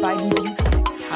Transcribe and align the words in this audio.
Podcast-Folge 0.00 0.34
bei 0.34 0.39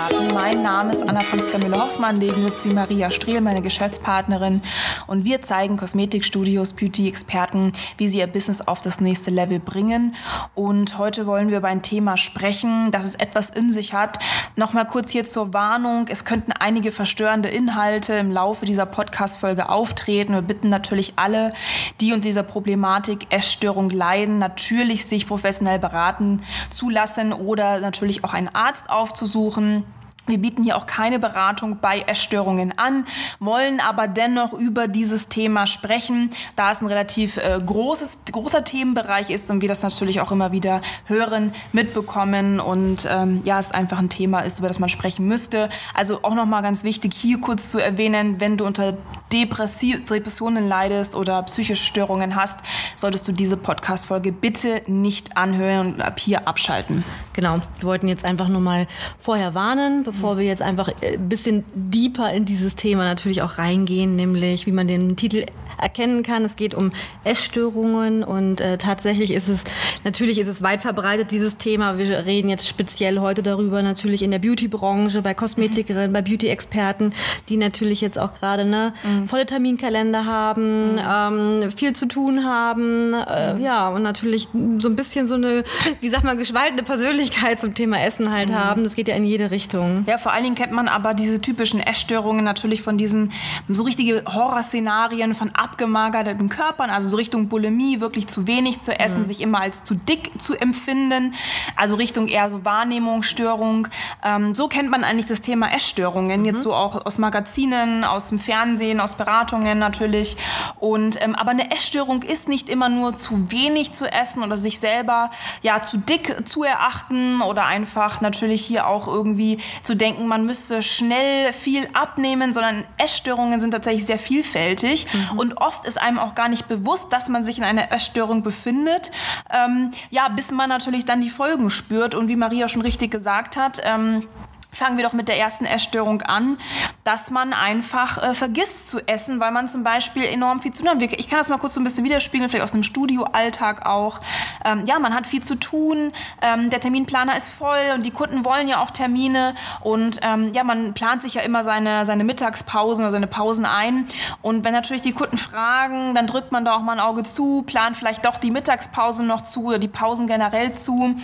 Beauty-Experten. 0.08 0.34
Mein 0.34 0.62
Name 0.62 0.92
ist 0.92 1.02
Anna-Franziska 1.02 1.58
Müller-Hoffmann, 1.58 2.18
neben 2.18 2.42
mir 2.42 2.52
sie 2.58 2.70
Maria 2.70 3.10
Strehl, 3.10 3.40
meine 3.40 3.62
Geschäftspartnerin. 3.62 4.62
Und 5.06 5.24
wir 5.24 5.42
zeigen 5.42 5.76
Kosmetikstudios, 5.76 6.74
Beauty-Experten, 6.74 7.72
wie 7.96 8.08
sie 8.08 8.18
ihr 8.18 8.26
Business 8.26 8.60
auf 8.60 8.80
das 8.80 9.00
nächste 9.00 9.30
Level 9.30 9.60
bringen. 9.60 10.14
Und 10.54 10.98
heute 10.98 11.26
wollen 11.26 11.48
wir 11.48 11.58
über 11.58 11.68
ein 11.68 11.82
Thema 11.82 12.16
sprechen, 12.16 12.90
das 12.90 13.06
es 13.06 13.14
etwas 13.14 13.50
in 13.50 13.70
sich 13.70 13.94
hat. 13.94 14.18
Nochmal 14.56 14.86
kurz 14.86 15.10
hier 15.10 15.24
zur 15.24 15.54
Warnung. 15.54 16.06
Es 16.08 16.24
könnten 16.24 16.52
einige 16.52 16.92
verstörende 16.92 17.48
Inhalte 17.48 18.14
im 18.14 18.30
Laufe 18.30 18.66
dieser 18.66 18.86
Podcast-Folge 18.86 19.68
auftreten. 19.68 20.34
Wir 20.34 20.42
bitten 20.42 20.68
natürlich 20.68 21.14
alle, 21.16 21.52
die 22.00 22.12
unter 22.12 22.22
dieser 22.24 22.42
Problematik 22.42 23.26
Essstörung 23.30 23.90
leiden, 23.90 24.38
natürlich 24.38 25.06
sich 25.06 25.26
professionell 25.26 25.78
beraten 25.78 26.42
zu 26.70 26.90
lassen 26.90 27.32
oder 27.32 27.80
natürlich 27.80 28.24
auch 28.24 28.34
einen 28.34 28.54
Arzt 28.54 28.90
aufzusuchen. 28.90 29.84
Wir 30.26 30.38
bieten 30.38 30.62
hier 30.62 30.76
auch 30.76 30.86
keine 30.86 31.18
Beratung 31.18 31.78
bei 31.80 32.00
Essstörungen 32.00 32.78
an, 32.78 33.06
wollen 33.40 33.80
aber 33.80 34.08
dennoch 34.08 34.54
über 34.54 34.88
dieses 34.88 35.28
Thema 35.28 35.66
sprechen, 35.66 36.30
da 36.56 36.70
es 36.70 36.80
ein 36.80 36.86
relativ 36.86 37.36
äh, 37.36 37.60
großes, 37.64 38.20
großer 38.32 38.64
Themenbereich 38.64 39.28
ist 39.28 39.50
und 39.50 39.60
wir 39.60 39.68
das 39.68 39.82
natürlich 39.82 40.22
auch 40.22 40.32
immer 40.32 40.50
wieder 40.50 40.80
hören, 41.04 41.52
mitbekommen 41.72 42.58
und 42.58 43.06
ähm, 43.10 43.42
ja, 43.44 43.58
es 43.58 43.70
einfach 43.70 43.98
ein 43.98 44.08
Thema 44.08 44.40
ist, 44.40 44.60
über 44.60 44.68
das 44.68 44.78
man 44.78 44.88
sprechen 44.88 45.26
müsste. 45.26 45.68
Also 45.92 46.20
auch 46.22 46.34
nochmal 46.34 46.62
ganz 46.62 46.84
wichtig, 46.84 47.12
hier 47.14 47.38
kurz 47.38 47.70
zu 47.70 47.78
erwähnen, 47.78 48.40
wenn 48.40 48.56
du 48.56 48.64
unter 48.64 48.96
Depressi 49.30 50.02
Depressionen 50.08 50.68
leidest 50.68 51.16
oder 51.16 51.42
psychische 51.42 51.84
Störungen 51.84 52.36
hast, 52.36 52.60
solltest 52.96 53.26
du 53.28 53.32
diese 53.32 53.56
Podcast-Folge 53.56 54.32
bitte 54.32 54.82
nicht 54.86 55.36
anhören 55.36 55.94
und 55.94 56.00
ab 56.00 56.18
hier 56.18 56.46
abschalten. 56.46 57.04
Genau, 57.32 57.58
wir 57.78 57.88
wollten 57.88 58.08
jetzt 58.08 58.24
einfach 58.24 58.48
nur 58.48 58.60
mal 58.60 58.86
vorher 59.18 59.54
warnen, 59.54 60.04
bevor 60.14 60.38
wir 60.38 60.44
jetzt 60.44 60.62
einfach 60.62 60.88
ein 61.02 61.28
bisschen 61.28 61.64
deeper 61.74 62.32
in 62.32 62.44
dieses 62.44 62.76
Thema 62.76 63.04
natürlich 63.04 63.42
auch 63.42 63.58
reingehen, 63.58 64.16
nämlich 64.16 64.66
wie 64.66 64.72
man 64.72 64.86
den 64.86 65.16
Titel 65.16 65.44
erkennen 65.80 66.22
kann. 66.22 66.44
Es 66.44 66.56
geht 66.56 66.74
um 66.74 66.90
Essstörungen 67.24 68.22
und 68.22 68.60
äh, 68.60 68.78
tatsächlich 68.78 69.32
ist 69.32 69.48
es, 69.48 69.64
natürlich 70.04 70.38
ist 70.38 70.48
es 70.48 70.62
weit 70.62 70.82
verbreitet, 70.82 71.30
dieses 71.30 71.56
Thema. 71.56 71.98
Wir 71.98 72.26
reden 72.26 72.48
jetzt 72.48 72.68
speziell 72.68 73.20
heute 73.20 73.42
darüber, 73.42 73.82
natürlich 73.82 74.22
in 74.22 74.30
der 74.30 74.38
Beauty-Branche, 74.38 75.22
bei 75.22 75.34
Kosmetikerinnen, 75.34 76.12
bei 76.12 76.22
Beauty-Experten, 76.22 77.12
die 77.48 77.56
natürlich 77.56 78.00
jetzt 78.00 78.18
auch 78.18 78.32
gerade 78.32 78.64
ne, 78.64 78.94
mhm. 79.02 79.28
volle 79.28 79.46
Terminkalender 79.46 80.26
haben, 80.26 80.92
mhm. 80.92 81.62
ähm, 81.64 81.70
viel 81.70 81.94
zu 81.94 82.06
tun 82.06 82.44
haben, 82.44 83.14
äh, 83.14 83.58
ja, 83.58 83.88
und 83.88 84.02
natürlich 84.02 84.48
so 84.78 84.88
ein 84.88 84.96
bisschen 84.96 85.26
so 85.26 85.34
eine, 85.34 85.64
wie 86.00 86.08
sag 86.08 86.24
mal, 86.24 86.36
geschwaltene 86.36 86.82
Persönlichkeit 86.82 87.60
zum 87.60 87.74
Thema 87.74 88.02
Essen 88.02 88.32
halt 88.32 88.50
mhm. 88.50 88.54
haben. 88.54 88.84
Das 88.84 88.94
geht 88.94 89.08
ja 89.08 89.14
in 89.14 89.24
jede 89.24 89.50
Richtung. 89.50 90.04
Ja, 90.06 90.18
vor 90.18 90.32
allen 90.32 90.44
Dingen 90.44 90.56
kennt 90.56 90.72
man 90.72 90.88
aber 90.88 91.14
diese 91.14 91.40
typischen 91.40 91.80
Essstörungen 91.80 92.44
natürlich 92.44 92.82
von 92.82 92.98
diesen 92.98 93.32
so 93.68 93.82
richtige 93.82 94.22
Horrorszenarien 94.26 95.34
von 95.34 95.50
abgemagerten 95.64 96.48
Körpern, 96.48 96.90
also 96.90 97.08
so 97.08 97.16
Richtung 97.16 97.48
Bulimie, 97.48 98.00
wirklich 98.00 98.26
zu 98.26 98.46
wenig 98.46 98.80
zu 98.80 98.98
essen, 98.98 99.22
mhm. 99.22 99.26
sich 99.26 99.40
immer 99.40 99.60
als 99.60 99.82
zu 99.82 99.94
dick 99.94 100.30
zu 100.38 100.54
empfinden, 100.54 101.34
also 101.76 101.96
Richtung 101.96 102.28
eher 102.28 102.50
so 102.50 102.64
Wahrnehmungsstörung. 102.64 103.88
Ähm, 104.22 104.54
so 104.54 104.68
kennt 104.68 104.90
man 104.90 105.04
eigentlich 105.04 105.26
das 105.26 105.40
Thema 105.40 105.72
Essstörungen, 105.72 106.40
mhm. 106.40 106.46
jetzt 106.46 106.62
so 106.62 106.74
auch 106.74 107.06
aus 107.06 107.18
Magazinen, 107.18 108.04
aus 108.04 108.28
dem 108.28 108.38
Fernsehen, 108.38 109.00
aus 109.00 109.14
Beratungen 109.14 109.78
natürlich. 109.78 110.36
Und, 110.78 111.20
ähm, 111.22 111.34
aber 111.34 111.52
eine 111.52 111.70
Essstörung 111.70 112.22
ist 112.22 112.48
nicht 112.48 112.68
immer 112.68 112.88
nur 112.88 113.16
zu 113.16 113.50
wenig 113.50 113.92
zu 113.92 114.10
essen 114.10 114.42
oder 114.42 114.58
sich 114.58 114.78
selber 114.78 115.30
ja 115.62 115.80
zu 115.80 115.96
dick 115.96 116.46
zu 116.46 116.62
erachten 116.62 117.40
oder 117.40 117.64
einfach 117.66 118.20
natürlich 118.20 118.64
hier 118.64 118.86
auch 118.86 119.08
irgendwie 119.08 119.58
zu 119.82 119.94
denken, 119.94 120.26
man 120.26 120.44
müsste 120.44 120.82
schnell 120.82 121.52
viel 121.52 121.88
abnehmen, 121.94 122.52
sondern 122.52 122.84
Essstörungen 122.98 123.60
sind 123.60 123.70
tatsächlich 123.70 124.06
sehr 124.06 124.18
vielfältig 124.18 125.06
mhm. 125.12 125.38
und 125.38 125.53
oft 125.56 125.86
ist 125.86 126.00
einem 126.00 126.18
auch 126.18 126.34
gar 126.34 126.48
nicht 126.48 126.68
bewusst, 126.68 127.12
dass 127.12 127.28
man 127.28 127.44
sich 127.44 127.58
in 127.58 127.64
einer 127.64 127.92
Essstörung 127.92 128.42
befindet. 128.42 129.10
Ähm, 129.50 129.90
ja, 130.10 130.28
bis 130.28 130.50
man 130.50 130.68
natürlich 130.68 131.04
dann 131.04 131.20
die 131.20 131.30
Folgen 131.30 131.70
spürt 131.70 132.14
und 132.14 132.28
wie 132.28 132.36
Maria 132.36 132.68
schon 132.68 132.82
richtig 132.82 133.10
gesagt 133.10 133.56
hat, 133.56 133.80
ähm, 133.84 134.26
Fangen 134.74 134.96
wir 134.96 135.04
doch 135.04 135.12
mit 135.12 135.28
der 135.28 135.38
ersten 135.38 135.64
Essstörung 135.64 136.22
an, 136.22 136.58
dass 137.04 137.30
man 137.30 137.52
einfach 137.52 138.22
äh, 138.22 138.34
vergisst 138.34 138.90
zu 138.90 139.00
essen, 139.06 139.40
weil 139.40 139.52
man 139.52 139.68
zum 139.68 139.84
Beispiel 139.84 140.24
enorm 140.24 140.60
viel 140.60 140.72
zu 140.72 140.82
tun 140.82 140.90
hat. 140.90 141.02
Ich 141.02 141.28
kann 141.28 141.38
das 141.38 141.48
mal 141.48 141.58
kurz 141.58 141.74
so 141.74 141.80
ein 141.80 141.84
bisschen 141.84 142.04
widerspiegeln, 142.04 142.50
vielleicht 142.50 142.64
aus 142.64 142.72
dem 142.72 142.82
Studioalltag 142.82 143.86
auch. 143.86 144.20
Ähm, 144.64 144.84
ja, 144.86 144.98
man 144.98 145.14
hat 145.14 145.26
viel 145.26 145.42
zu 145.42 145.54
tun, 145.54 146.12
ähm, 146.42 146.70
der 146.70 146.80
Terminplaner 146.80 147.36
ist 147.36 147.50
voll 147.50 147.92
und 147.94 148.04
die 148.04 148.10
Kunden 148.10 148.44
wollen 148.44 148.68
ja 148.68 148.80
auch 148.80 148.90
Termine 148.90 149.54
und 149.80 150.20
ähm, 150.22 150.52
ja, 150.52 150.64
man 150.64 150.94
plant 150.94 151.22
sich 151.22 151.34
ja 151.34 151.42
immer 151.42 151.62
seine, 151.62 152.04
seine 152.04 152.24
Mittagspausen 152.24 153.04
oder 153.04 153.10
seine 153.10 153.26
Pausen 153.26 153.66
ein 153.66 154.06
und 154.42 154.64
wenn 154.64 154.72
natürlich 154.72 155.02
die 155.02 155.12
Kunden 155.12 155.38
fragen, 155.38 156.14
dann 156.14 156.26
drückt 156.26 156.52
man 156.52 156.64
da 156.64 156.74
auch 156.74 156.82
mal 156.82 156.92
ein 156.92 157.00
Auge 157.00 157.22
zu, 157.22 157.62
plant 157.62 157.96
vielleicht 157.96 158.24
doch 158.24 158.38
die 158.38 158.50
Mittagspause 158.50 159.22
noch 159.24 159.42
zu 159.42 159.66
oder 159.66 159.78
die 159.78 159.88
Pausen 159.88 160.26
generell 160.26 160.72
zu. 160.72 161.14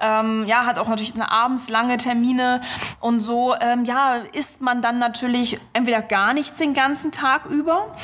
Ähm, 0.00 0.44
ja, 0.46 0.66
hat 0.66 0.78
auch 0.78 0.88
natürlich 0.88 1.14
abends 1.20 1.68
lange 1.68 1.96
Termine 1.96 2.60
und 3.00 3.20
so, 3.20 3.54
ähm, 3.60 3.84
ja, 3.84 4.16
isst 4.32 4.60
man 4.60 4.82
dann 4.82 4.98
natürlich 4.98 5.60
entweder 5.72 6.02
gar 6.02 6.34
nichts 6.34 6.58
den 6.58 6.74
ganzen 6.74 7.12
Tag 7.12 7.46
über, 7.46 7.94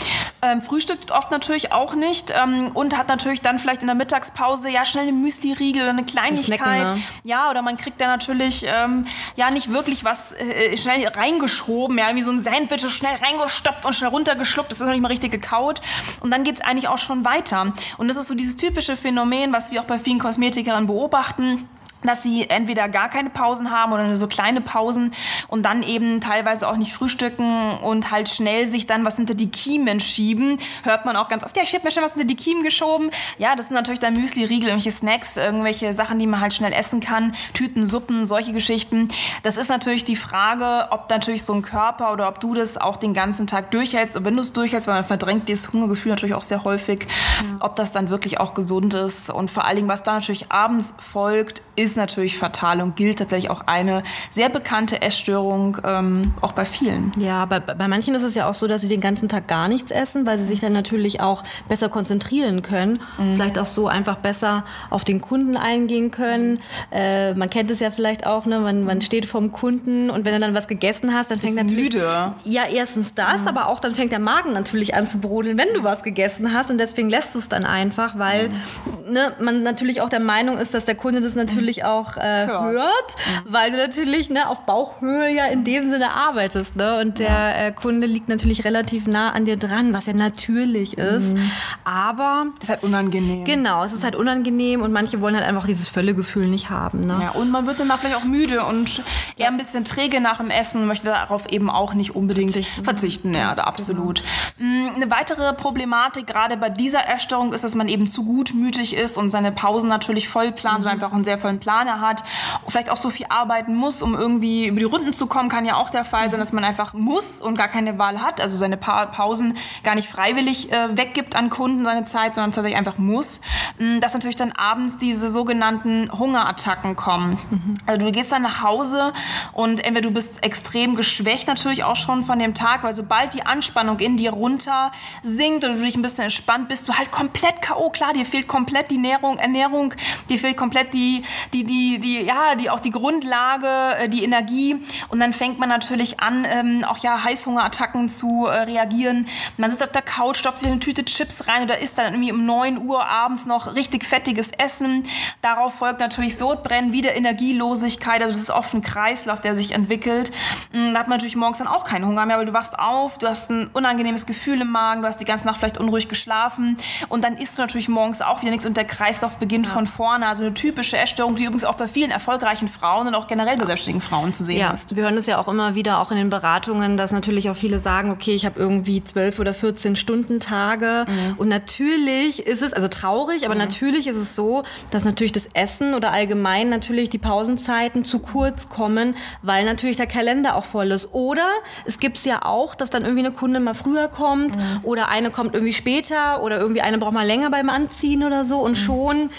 ähm, 0.41 0.63
frühstückt 0.63 1.11
oft 1.11 1.33
natürlich 1.33 1.73
auch 1.73 1.97
nicht 1.97 2.33
ähm, 2.33 2.71
und 2.75 2.97
hat 2.97 3.09
natürlich 3.09 3.41
dann 3.41 3.59
vielleicht 3.59 3.81
in 3.81 3.89
der 3.89 3.97
Mittagspause 3.97 4.71
ja 4.71 4.85
schnell 4.85 5.09
eine 5.09 5.13
Müsli-Riegel 5.13 5.83
oder 5.83 5.91
eine 5.91 6.05
Kleinigkeit. 6.05 6.89
Snacken, 6.89 6.97
ne? 6.97 7.03
Ja, 7.25 7.51
oder 7.51 7.63
man 7.63 7.77
kriegt 7.77 8.01
dann 8.01 8.09
natürlich 8.09 8.65
ähm, 8.69 9.07
ja 9.35 9.51
nicht 9.51 9.73
wirklich 9.73 10.05
was 10.05 10.33
äh, 10.35 10.77
schnell 10.77 11.07
reingeschoben, 11.09 11.99
ja, 11.99 12.15
wie 12.15 12.23
so 12.23 12.31
ein 12.31 12.41
Sandwich 12.41 12.89
schnell 12.89 13.17
reingestopft 13.17 13.85
und 13.85 13.95
schnell 13.95 14.11
runtergeschluckt, 14.11 14.71
das 14.71 14.81
ist 14.81 14.87
noch 14.87 14.93
nicht 14.93 15.03
mal 15.03 15.09
richtig 15.09 15.33
gekaut. 15.33 15.81
Und 16.21 16.31
dann 16.31 16.45
geht 16.45 16.57
es 16.57 16.61
eigentlich 16.61 16.89
auch 16.89 16.99
schon 16.99 17.25
weiter. 17.25 17.73
Und 17.99 18.07
das 18.07 18.17
ist 18.17 18.29
so 18.29 18.35
dieses 18.35 18.57
typische 18.57 18.97
Phänomen, 18.97 19.53
was 19.53 19.73
wir 19.73 19.81
auch 19.81 19.87
bei 19.87 19.99
vielen 19.99 20.21
Kosmetikern 20.21 20.87
beobachten 20.87 21.69
dass 22.09 22.23
sie 22.23 22.49
entweder 22.49 22.89
gar 22.89 23.09
keine 23.09 23.31
Pausen 23.31 23.71
haben 23.71 23.93
oder 23.93 24.05
nur 24.05 24.17
so 24.17 24.27
kleine 24.27 24.61
Pausen 24.61 25.15
und 25.49 25.63
dann 25.63 25.83
eben 25.83 26.21
teilweise 26.21 26.69
auch 26.69 26.77
nicht 26.77 26.93
frühstücken 26.93 27.79
und 27.79 28.11
halt 28.11 28.29
schnell 28.29 28.67
sich 28.67 28.87
dann 28.87 29.05
was 29.05 29.17
hinter 29.17 29.35
die 29.35 29.51
Kiemen 29.51 30.01
schieben. 30.01 30.59
Hört 30.83 31.05
man 31.05 31.17
auch 31.17 31.29
ganz 31.29 31.45
oft, 31.45 31.57
ja, 31.57 31.63
ich 31.63 31.75
habe 31.75 31.85
mir 31.85 31.91
schon 31.91 32.03
was 32.03 32.15
hinter 32.15 32.27
die 32.27 32.37
Kiemen 32.37 32.63
geschoben. 32.63 33.11
Ja, 33.39 33.57
das 33.57 33.67
sind 33.67 33.75
natürlich 33.75 34.01
dann 34.01 34.15
Müsli-Riegel, 34.15 34.69
irgendwelche 34.69 34.97
Snacks, 34.97 35.37
irgendwelche 35.37 35.93
Sachen, 35.95 36.19
die 36.19 36.27
man 36.27 36.41
halt 36.41 36.55
schnell 36.55 36.73
essen 36.73 37.01
kann, 37.01 37.35
Tüten, 37.53 37.85
Suppen, 37.87 38.27
solche 38.27 38.53
Geschichten. 38.53 39.09
Das 39.43 39.57
ist 39.57 39.69
natürlich 39.69 40.05
die 40.05 40.17
Frage, 40.17 40.89
ob 40.91 41.11
natürlich 41.11 41.45
so 41.45 41.53
ein 41.53 41.63
Körper 41.63 42.13
oder 42.13 42.29
ob 42.29 42.41
du 42.41 42.55
das 42.55 42.79
auch 42.79 42.97
den 42.97 43.15
ganzen 43.15 43.47
Tag 43.47 43.71
durchhältst. 43.71 44.17
Und 44.17 44.25
wenn 44.25 44.35
du 44.35 44.41
es 44.41 44.53
durchhältst, 44.53 44.89
weil 44.89 44.95
man 44.95 45.05
verdrängt 45.05 45.49
dieses 45.49 45.73
Hungergefühl 45.73 46.11
natürlich 46.13 46.35
auch 46.35 46.43
sehr 46.43 46.65
häufig, 46.65 47.07
mhm. 47.43 47.57
ob 47.61 47.77
das 47.77 47.93
dann 47.93 48.11
wirklich 48.11 48.41
auch 48.41 48.55
gesund 48.55 48.95
ist. 48.95 49.31
Und 49.31 49.51
vor 49.51 49.65
allen 49.65 49.77
Dingen, 49.77 49.89
was 49.89 50.03
da 50.03 50.15
natürlich 50.15 50.51
abends 50.51 50.95
folgt, 50.99 51.63
ist 51.77 51.97
natürlich 51.97 52.39
fatal 52.39 52.81
und 52.81 52.97
gilt 52.97 53.19
tatsächlich 53.19 53.51
auch 53.51 53.63
eine 53.67 54.03
sehr 54.31 54.49
bekannte 54.49 55.03
Essstörung, 55.03 55.79
ähm, 55.85 56.35
auch 56.41 56.53
bei 56.53 56.65
vielen. 56.65 57.13
Ja, 57.19 57.45
bei, 57.47 57.61
bei 57.61 57.89
manchen 57.89 58.15
ist 58.15 58.23
es 58.23 58.35
ja 58.35 58.49
auch 58.49 58.55
so, 58.55 58.67
dass 58.67 58.83
sie 58.83 58.89
den 58.89 59.01
ganzen 59.01 59.29
Tag 59.29 59.49
gar 59.49 59.69
nichts 59.69 59.91
essen, 59.91 60.27
weil 60.27 60.39
sie 60.39 60.47
sich 60.47 60.61
dann 60.61 60.73
natürlich 60.73 61.21
auch 61.21 61.43
besser 61.69 61.89
konzentrieren 61.89 62.63
können, 62.63 63.01
mhm. 63.19 63.35
vielleicht 63.35 63.59
auch 63.59 63.67
so 63.67 63.89
einfach 63.89 64.17
besser 64.17 64.65
auf 64.91 65.05
den 65.05 65.21
Kunden 65.21 65.57
eingehen 65.57 66.11
können. 66.11 66.61
Äh, 66.91 67.35
man 67.35 67.51
kennt 67.51 67.71
es 67.71 67.81
ja 67.81 67.91
vielleicht 67.91 68.27
auch, 68.27 68.47
ne? 68.47 68.61
man, 68.61 68.85
man 68.85 69.03
steht 69.03 69.27
vorm 69.27 69.53
Kunden 69.53 70.11
und 70.11 70.25
wenn 70.25 70.35
du 70.35 70.41
dann 70.41 70.55
was 70.55 70.69
gegessen 70.69 71.15
hast, 71.15 71.31
dann 71.31 71.39
fängt 71.39 71.53
ist 71.53 71.63
natürlich... 71.63 71.95
Müde. 71.95 72.35
Ja, 72.45 72.63
erstens 72.73 73.15
das, 73.15 73.43
mhm. 73.43 73.49
aber 73.49 73.69
auch 73.69 73.81
dann 73.81 73.95
fängt 73.95 74.13
der 74.13 74.19
Magen 74.19 74.53
natürlich 74.53 74.95
an 74.95 75.07
zu 75.07 75.19
brodeln, 75.19 75.59
wenn 75.59 75.73
du 75.75 75.83
was 75.83 76.03
gegessen 76.03 76.53
hast 76.53 76.71
und 76.71 76.79
deswegen 76.79 77.09
lässt 77.09 77.35
du 77.35 77.39
es 77.39 77.49
dann 77.49 77.65
einfach, 77.65 78.19
weil 78.19 78.49
mhm. 78.49 79.13
ne, 79.13 79.33
man 79.41 79.63
natürlich 79.63 80.01
auch 80.01 80.09
der 80.09 80.21
Meinung 80.21 80.59
ist, 80.59 80.75
dass 80.75 80.85
der 80.85 80.95
Kunde 80.95 81.21
das 81.21 81.35
natürlich 81.35 81.64
natürlich 81.65 81.85
auch 81.85 82.17
äh, 82.17 82.47
hört, 82.47 82.75
hört 82.75 83.17
weil 83.47 83.71
du 83.71 83.77
natürlich 83.77 84.31
ne, 84.31 84.49
auf 84.49 84.61
Bauchhöhe 84.67 85.29
ja 85.35 85.47
in 85.47 85.65
dem 85.65 85.91
Sinne 85.91 86.13
arbeitest. 86.13 86.77
Ne? 86.77 87.01
Und 87.01 87.19
der 87.19 87.67
äh, 87.67 87.73
Kunde 87.73 88.07
liegt 88.07 88.29
natürlich 88.29 88.65
relativ 88.65 89.07
nah 89.07 89.33
an 89.33 89.45
dir 89.45 89.57
dran, 89.57 89.95
was 89.95 90.07
ja 90.07 90.13
natürlich 90.13 90.99
ist. 90.99 91.35
Mhm. 91.35 91.51
Aber. 91.85 92.47
Das 92.61 92.69
ist 92.69 92.71
halt 92.71 92.83
unangenehm. 92.85 93.45
Genau, 93.45 93.85
es 93.85 93.93
ist 93.93 94.05
halt 94.05 94.17
unangenehm 94.17 94.83
und 94.83 94.93
manche 94.93 95.21
wollen 95.21 95.35
halt 95.35 95.47
einfach 95.47 95.67
dieses 95.67 95.89
Völlegefühl 95.89 96.47
nicht 96.47 96.71
haben. 96.71 97.01
Ne? 97.01 97.19
Ja, 97.23 97.31
und 97.31 97.51
man 97.51 97.67
wird 97.67 97.81
dann 97.81 97.91
vielleicht 97.99 98.17
auch 98.17 98.25
müde 98.25 98.65
und 98.65 99.03
eher 99.37 99.49
ein 99.49 99.57
bisschen 99.57 99.85
träge 99.85 100.21
nach 100.21 100.39
dem 100.39 100.51
Essen, 100.51 100.87
möchte 100.87 101.07
darauf 101.07 101.51
eben 101.51 101.71
auch 101.71 101.95
nicht 101.95 102.15
unbedingt 102.15 102.53
verzichten. 102.53 102.85
verzichten 102.85 103.35
ja, 103.35 103.53
absolut. 103.53 104.23
Genau. 104.59 104.71
Mm, 104.71 104.95
eine 104.97 105.11
weitere 105.11 105.53
Problematik 105.55 106.27
gerade 106.27 106.57
bei 106.57 106.69
dieser 106.69 107.09
Essstörung 107.09 107.53
ist, 107.53 107.65
dass 107.65 107.75
man 107.75 107.89
eben 107.89 108.11
zu 108.11 108.25
gutmütig 108.25 108.95
ist 108.95 109.17
und 109.17 109.31
seine 109.31 109.53
Pausen 109.53 109.89
natürlich 109.89 110.29
voll 110.29 110.53
plant 110.53 110.81
mhm. 110.81 110.87
und 110.87 110.93
einfach 110.93 111.13
einen 111.13 111.25
sehr 111.25 111.39
vollen 111.39 111.54
Planer 111.61 112.01
hat. 112.01 112.25
Und 112.63 112.71
vielleicht 112.71 112.91
auch 112.91 112.97
so 112.97 113.11
viel 113.11 113.27
arbeiten 113.29 113.75
muss, 113.75 114.03
um 114.03 114.15
irgendwie 114.15 114.67
über 114.67 114.79
die 114.79 114.85
Runden 114.85 115.13
zu 115.13 115.27
kommen, 115.27 115.49
kann 115.49 115.65
ja 115.65 115.77
auch 115.77 115.91
der 115.91 116.05
Fall 116.05 116.29
sein, 116.29 116.41
dass 116.41 116.53
man 116.53 116.65
einfach 116.65 116.95
muss 116.95 117.41
und 117.41 117.57
gar 117.57 117.69
keine 117.69 117.99
Wahl 117.99 118.21
hat. 118.21 118.41
Also 118.41 118.57
seine 118.57 118.77
pa 118.77 119.07
Pausen 119.07 119.57
gar 119.83 119.95
nicht 119.95 120.09
freiwillig 120.09 120.73
äh, 120.73 120.97
weggibt 120.97 121.37
an 121.37 121.51
Kunden 121.51 121.85
seine 121.85 122.05
Zeit, 122.05 122.35
sondern 122.35 122.53
tatsächlich 122.53 122.79
einfach 122.79 122.99
muss. 122.99 123.41
Mm, 123.79 124.01
dass 124.01 124.15
natürlich 124.15 124.37
dann 124.37 124.53
abends 124.53 124.99
diese 124.99 125.29
sogenannten 125.29 126.11
Hungerattacken 126.11 126.97
kommen. 126.97 127.39
Mhm. 127.51 127.75
Also 127.87 128.07
du 128.07 128.13
gehst 128.13 128.33
dann 128.33 128.43
nach 128.43 128.63
Hause 128.63 129.13
und 129.53 129.85
entweder 129.85 130.09
du 130.09 130.15
bist 130.15 130.43
extrem 130.43 130.95
geschwächt 130.97 131.49
natürlich 131.49 131.85
auch 131.85 131.97
schon 131.97 132.25
von 132.25 132.39
dem 132.39 132.55
Tag, 132.55 132.83
weil 132.83 132.95
sobald 132.95 133.35
die 133.35 133.45
Anspannung 133.45 133.99
in 133.99 134.17
dir 134.17 134.33
runter 134.33 134.93
sinkt 135.23 135.65
oder 135.65 135.75
du 135.75 135.83
dich 135.83 135.97
ein 135.97 136.03
bisschen 136.03 136.25
entspannt 136.25 136.69
bist, 136.69 136.89
du 136.89 136.95
halt 136.95 137.11
komplett 137.11 137.63
K.O. 137.63 137.91
Klar, 137.91 138.13
dir 138.13 138.25
fehlt 138.25 138.49
komplett 138.49 138.91
die 138.91 138.99
Nährung, 138.99 139.39
Ernährung, 139.39 139.95
dir 140.29 140.39
fehlt 140.39 140.57
komplett 140.57 140.95
die, 140.95 141.23
die, 141.53 141.65
die, 141.65 141.99
die, 141.99 142.23
ja, 142.23 142.55
die, 142.55 142.71
auch 142.71 142.81
die 142.81 142.91
Grundlage, 142.91 143.69
äh, 143.99 144.09
die 144.09 144.25
Energie 144.25 144.77
und 145.09 145.21
dann 145.21 145.33
fängt 145.33 145.59
man 145.59 145.69
natürlich 145.69 146.21
an, 146.21 146.47
ähm, 146.49 146.85
auch 146.85 146.99
ja 146.99 147.23
Heißhungerattacken 147.23 148.09
zu 148.09 148.47
äh, 148.47 148.63
reagieren. 148.63 149.27
Man 149.57 149.71
sitzt 149.71 149.83
auf 149.83 149.93
der 149.93 150.03
Couch, 150.03 150.39
stopft 150.39 150.59
sich 150.59 150.71
eine 150.71 150.81
Tüte 150.81 151.05
Chips 151.05 151.49
rein 151.49 151.65
oder 151.65 151.79
isst 151.79 151.99
dann 151.99 152.13
irgendwie 152.13 152.33
um 152.33 152.47
9 152.47 152.79
Uhr 152.79 153.07
abends 153.07 153.47
noch 153.47 153.75
richtig 153.75 154.05
fettiges 154.05 154.53
Essen. 154.53 155.05
Darauf 155.43 155.75
folgt 155.75 156.01
natürlich 156.01 156.37
Sodbrennen, 156.37 156.93
wieder 156.93 157.15
Energielosigkeit, 157.15 158.21
also 158.21 158.33
das 158.33 158.43
ist 158.43 158.51
oft 158.51 158.75
ein 158.75 158.83
Kreislauf, 158.83 159.41
der 159.41 159.55
sich 159.55 159.73
entwickelt. 159.73 160.33
Mm, 160.73 160.93
da 160.93 161.01
hat 161.01 161.09
man 161.09 161.19
natürlich 161.19 161.37
morgens 161.37 161.59
dann 161.59 161.69
auch 161.69 161.85
keinen 161.85 162.07
Hunger 162.07 162.27
mehr, 162.27 162.39
weil 162.39 162.47
du 162.47 162.53
wachst 162.53 162.79
auf, 162.79 163.19
du 163.19 163.29
hast 163.29 163.51
ein 163.51 163.69
unangenehmes 163.73 164.27
Gefühl 164.27 164.61
im 164.61 164.71
Magen, 164.71 165.03
du 165.03 165.09
hast 165.09 165.21
die 165.21 165.25
ganze 165.25 165.47
Nacht 165.47 165.59
vielleicht 165.59 165.79
unruhig 165.79 166.09
geschlafen 166.09 166.77
und 167.09 167.25
dann 167.25 167.37
isst 167.37 167.59
du 167.59 167.63
natürlich 167.63 167.89
morgens 167.89 168.23
auch 168.23 168.43
wieder 168.43 168.51
nichts 168.51 168.67
und 168.67 168.77
der 168.77 168.85
Kreislauf 168.85 169.39
beginnt 169.39 169.67
ja. 169.67 169.73
von 169.73 169.87
vorne. 169.87 170.27
Also 170.27 170.45
eine 170.45 170.55
typische 170.55 170.97
Essstörung, 170.97 171.34
die 171.35 171.45
übrigens 171.45 171.65
auch 171.65 171.75
bei 171.75 171.89
vielen 171.89 172.11
erfolgreichen 172.11 172.69
Frauen 172.69 173.07
und 173.07 173.15
auch 173.15 173.27
generell 173.27 173.57
bei 173.57 173.65
selbstständigen 173.65 174.07
Frauen 174.07 174.33
zu 174.33 174.45
sehen 174.45 174.61
ja. 174.61 174.71
ist. 174.71 174.97
Wir 174.97 175.05
hören 175.05 175.17
das 175.17 175.27
ja 175.27 175.39
auch 175.39 175.49
immer 175.49 175.75
wieder, 175.75 176.01
auch 176.01 176.11
in 176.11 176.17
den 176.17 176.31
Beratungen, 176.31 176.97
dass 176.97 177.13
natürlich 177.13 177.51
auch 177.51 177.57
viele 177.57 177.79
sagen, 177.79 178.11
okay, 178.11 178.35
ich 178.35 178.45
habe 178.47 178.59
irgendwie 178.59 179.03
zwölf 179.03 179.39
oder 179.39 179.55
14 179.55 179.97
Stunden 179.97 180.41
Tage 180.41 181.05
mhm. 181.07 181.35
und 181.39 181.49
natürlich 181.49 182.47
ist 182.47 182.63
es, 182.63 182.73
also 182.73 182.89
traurig, 182.89 183.45
aber 183.45 183.55
mhm. 183.55 183.61
natürlich 183.61 184.07
ist 184.07 184.17
es 184.17 184.37
so, 184.37 184.65
dass 184.91 185.05
natürlich 185.05 185.33
das 185.33 185.49
Essen 185.55 185.95
oder 185.95 186.13
allgemein 186.13 186.69
natürlich 186.69 187.11
die 187.11 187.19
Pausenzeiten 187.19 188.05
zu 188.05 188.19
kurz 188.19 188.69
kommen, 188.69 189.17
weil 189.43 189.65
natürlich 189.65 189.97
der 189.97 190.07
Kalender 190.07 190.57
auch 190.57 190.65
voll 190.65 190.91
ist. 190.91 191.13
Oder 191.13 191.49
es 191.85 191.99
gibt 191.99 192.19
es 192.19 192.25
ja 192.25 192.45
auch, 192.45 192.75
dass 192.75 192.91
dann 192.91 193.03
irgendwie 193.03 193.25
eine 193.25 193.35
Kundin 193.35 193.63
mal 193.63 193.75
früher 193.75 194.09
kommt 194.09 194.57
mhm. 194.57 194.81
oder 194.83 195.09
eine 195.09 195.31
kommt 195.31 195.55
irgendwie 195.55 195.73
später 195.73 196.43
oder 196.43 196.59
irgendwie 196.59 196.81
eine 196.81 196.99
braucht 196.99 197.13
mal 197.13 197.27
länger 197.27 197.51
beim 197.51 197.69
Anziehen 197.69 198.25
oder 198.25 198.45
so 198.45 198.61
und 198.61 198.73
mhm. 198.73 198.77
schon 198.77 199.31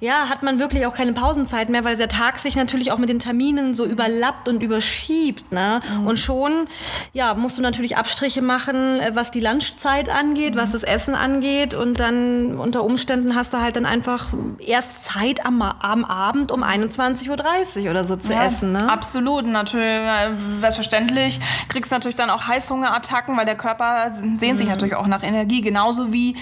ja, 0.00 0.28
hat 0.28 0.42
man 0.42 0.58
wirklich 0.58 0.86
auch 0.86 0.94
keine 0.94 1.12
Pausenzeit 1.42 1.68
mehr, 1.68 1.84
weil 1.84 1.96
der 1.96 2.08
Tag 2.08 2.38
sich 2.38 2.56
natürlich 2.56 2.92
auch 2.92 2.98
mit 2.98 3.08
den 3.08 3.18
Terminen 3.18 3.74
so 3.74 3.84
überlappt 3.84 4.48
und 4.48 4.62
überschiebt. 4.62 5.50
Ne? 5.52 5.80
Mhm. 5.98 6.06
Und 6.06 6.18
schon 6.18 6.52
ja, 7.12 7.34
musst 7.34 7.58
du 7.58 7.62
natürlich 7.62 7.96
Abstriche 7.96 8.42
machen, 8.42 9.00
äh, 9.00 9.12
was 9.14 9.30
die 9.30 9.40
Lunchzeit 9.40 10.08
angeht, 10.08 10.56
was 10.56 10.72
das 10.72 10.82
Essen 10.82 11.14
angeht 11.14 11.74
und 11.74 11.98
dann 12.00 12.56
unter 12.56 12.84
Umständen 12.84 13.34
hast 13.34 13.52
du 13.52 13.60
halt 13.60 13.76
dann 13.76 13.86
einfach 13.86 14.28
erst 14.58 15.04
Zeit 15.04 15.44
am, 15.44 15.62
am 15.62 16.04
Abend 16.04 16.52
um 16.52 16.62
21.30 16.62 17.84
Uhr 17.84 17.90
oder 17.90 18.04
so 18.04 18.16
zu 18.16 18.32
ja, 18.32 18.44
essen. 18.44 18.72
Ne? 18.72 18.90
Absolut, 18.90 19.46
natürlich, 19.46 20.00
selbstverständlich. 20.60 21.40
Kriegst 21.68 21.90
natürlich 21.90 22.16
dann 22.16 22.30
auch 22.30 22.46
Heißhungerattacken, 22.46 23.36
weil 23.36 23.46
der 23.46 23.56
Körper 23.56 24.12
sehnt 24.38 24.58
sich 24.58 24.66
mhm. 24.66 24.72
natürlich 24.72 24.94
auch 24.94 25.06
nach 25.06 25.22
Energie, 25.22 25.60
genauso 25.60 26.12
wie 26.12 26.36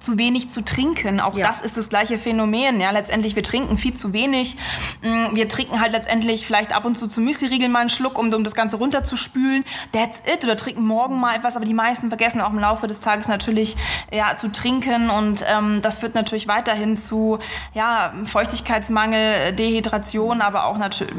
zu 0.00 0.18
wenig 0.18 0.50
zu 0.50 0.64
trinken. 0.64 1.20
Auch 1.20 1.36
ja. 1.36 1.46
das 1.46 1.60
ist 1.60 1.76
das 1.76 1.88
gleiche 1.88 2.18
Phänomen. 2.18 2.80
Ja, 2.80 2.90
letztendlich, 2.90 3.36
wir 3.36 3.42
trinken 3.42 3.76
viel 3.76 3.94
zu 3.94 4.12
wenig. 4.12 4.56
Mm, 5.02 5.34
wir 5.36 5.48
trinken 5.48 5.80
halt 5.80 5.92
letztendlich 5.92 6.46
vielleicht 6.46 6.72
ab 6.74 6.86
und 6.86 6.96
zu 6.96 7.06
zu 7.06 7.20
Müsli-Riegel 7.20 7.68
mal 7.68 7.80
einen 7.80 7.90
Schluck, 7.90 8.18
um, 8.18 8.32
um 8.32 8.42
das 8.42 8.54
Ganze 8.54 8.78
runterzuspülen. 8.78 9.64
That's 9.92 10.22
it. 10.32 10.44
Oder 10.44 10.56
trinken 10.56 10.84
morgen 10.84 11.20
mal 11.20 11.36
etwas. 11.36 11.56
Aber 11.56 11.66
die 11.66 11.74
meisten 11.74 12.08
vergessen 12.08 12.40
auch 12.40 12.50
im 12.50 12.58
Laufe 12.58 12.86
des 12.86 13.00
Tages 13.00 13.28
natürlich 13.28 13.76
ja, 14.12 14.36
zu 14.36 14.50
trinken. 14.50 15.10
Und 15.10 15.44
ähm, 15.46 15.80
das 15.82 15.98
führt 15.98 16.14
natürlich 16.14 16.48
weiterhin 16.48 16.96
zu 16.96 17.38
ja, 17.74 18.14
Feuchtigkeitsmangel, 18.24 19.52
Dehydration, 19.52 20.40
aber 20.40 20.64
auch 20.64 20.78
natürlich 20.78 21.12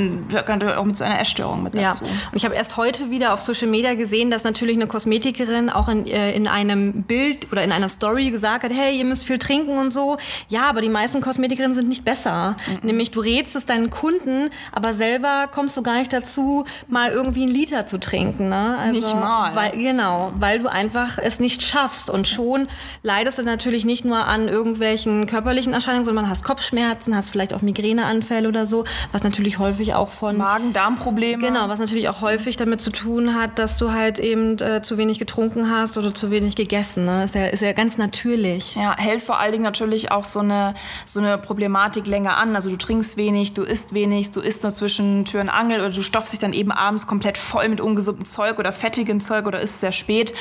auch 0.76 0.86
so 0.94 1.04
einer 1.04 1.20
Essstörung 1.20 1.64
mit 1.64 1.76
dazu. 1.76 2.06
Ja. 2.06 2.12
Und 2.32 2.38
ich 2.38 2.46
habe 2.46 2.56
erst 2.56 2.78
heute 2.78 3.12
wieder 3.12 3.34
auf 3.34 3.40
Social 3.40 3.68
Media 3.68 3.94
gesehen, 3.94 4.32
dass 4.32 4.44
natürlich 4.44 4.76
eine 4.76 4.88
Kosmetikerin 4.88 5.70
auch 5.70 5.88
in, 5.88 6.08
äh, 6.08 6.32
in 6.32 6.48
einem 6.48 7.04
Bild 7.04 7.52
oder 7.52 7.64
in 7.64 7.72
einer 7.72 7.90
Story 7.90 8.32
gesagt 8.32 8.64
hat, 8.64 8.71
sagt, 8.72 8.80
hey, 8.80 8.98
ihr 8.98 9.06
müsst 9.06 9.26
viel 9.26 9.40
trinken 9.40 9.78
und 9.78 9.92
so. 9.94 10.18
Ja, 10.50 10.70
aber 10.70 10.82
die 10.82 10.90
meisten 10.90 11.22
Kosmetikerinnen 11.22 11.76
sind 11.76 11.90
nicht 11.90 12.06
besser. 12.06 12.56
Mhm. 12.68 12.88
Nämlich 12.88 13.12
du 13.12 13.20
rätst 13.20 13.56
es 13.56 13.66
deinen 13.66 13.90
Kunden, 13.90 14.50
aber 14.72 14.94
selber 14.94 15.50
kommst 15.52 15.78
du 15.78 15.84
gar 15.84 16.00
nicht 16.00 16.14
dazu, 16.14 16.66
mal 16.88 17.12
irgendwie 17.12 17.44
einen 17.44 17.52
Liter 17.52 17.86
zu 17.86 18.00
trinken. 18.00 18.50
Ne? 18.50 18.78
Also, 18.80 19.00
nicht 19.00 19.14
mal. 19.14 19.56
Weil, 19.56 19.72
genau, 19.72 20.32
weil 20.36 20.60
du 20.60 20.68
einfach 20.68 21.18
es 21.18 21.40
nicht 21.40 21.64
schaffst. 21.64 22.10
Und 22.10 22.28
schon 22.28 22.68
leidest 23.04 23.40
du 23.40 23.44
natürlich 23.44 23.86
nicht 23.86 24.06
nur 24.06 24.26
an 24.26 24.48
irgendwelchen 24.48 25.28
körperlichen 25.28 25.74
Erscheinungen, 25.74 26.06
sondern 26.06 26.30
hast 26.30 26.44
Kopfschmerzen, 26.44 27.16
hast 27.16 27.30
vielleicht 27.30 27.54
auch 27.54 27.62
Migräneanfälle 27.62 28.48
oder 28.48 28.66
so, 28.66 28.86
was 29.12 29.24
natürlich 29.24 29.60
häufig 29.60 29.94
auch 29.94 30.10
von... 30.10 30.38
Magen-Darm-Probleme. 30.38 31.44
Genau, 31.44 31.70
was 31.70 31.80
natürlich 31.80 32.10
auch 32.10 32.22
häufig 32.22 32.58
damit 32.58 32.82
zu 32.82 32.92
tun 32.92 33.36
hat, 33.36 33.60
dass 33.60 33.78
du 33.78 33.92
halt 33.92 34.20
eben 34.20 34.58
äh, 34.60 34.82
zu 34.82 34.98
wenig 34.98 35.20
getrunken 35.20 35.70
hast 35.70 35.98
oder 35.98 36.14
zu 36.14 36.32
wenig 36.32 36.56
gegessen. 36.56 37.06
Ne? 37.06 37.24
Ist, 37.24 37.36
ja, 37.36 37.48
ist 37.48 37.62
ja 37.62 37.74
ganz 37.74 37.98
natürlich 37.98 38.61
natürlich. 38.62 38.76
Ja, 38.76 38.96
hält 38.98 39.22
vor 39.22 39.40
allen 39.40 39.52
Dingen 39.52 39.64
natürlich 39.64 40.12
auch 40.12 40.24
so 40.24 40.40
eine, 40.40 40.74
so 41.06 41.20
eine 41.20 41.38
Problematik 41.38 42.08
länger 42.08 42.38
an. 42.38 42.56
Also 42.56 42.70
du 42.70 42.78
trinkst 42.78 43.18
wenig, 43.18 43.54
du 43.54 43.64
isst 43.64 43.94
wenig, 43.94 44.32
du 44.32 44.40
isst 44.40 44.64
nur 44.64 44.74
zwischen 44.74 45.26
Tür 45.26 45.42
und 45.42 45.50
Angel 45.50 45.80
oder 45.80 45.90
du 45.90 46.02
stopfst 46.02 46.34
dich 46.34 46.40
dann 46.40 46.54
eben 46.54 46.72
abends 46.72 47.08
komplett 47.08 47.38
voll 47.38 47.70
mit 47.70 47.82
ungesundem 47.82 48.26
Zeug 48.26 48.60
oder 48.60 48.74
fettigem 48.74 49.22
Zeug 49.22 49.48
oder 49.48 49.60
isst 49.60 49.80
sehr 49.80 49.92
spät. 49.92 50.34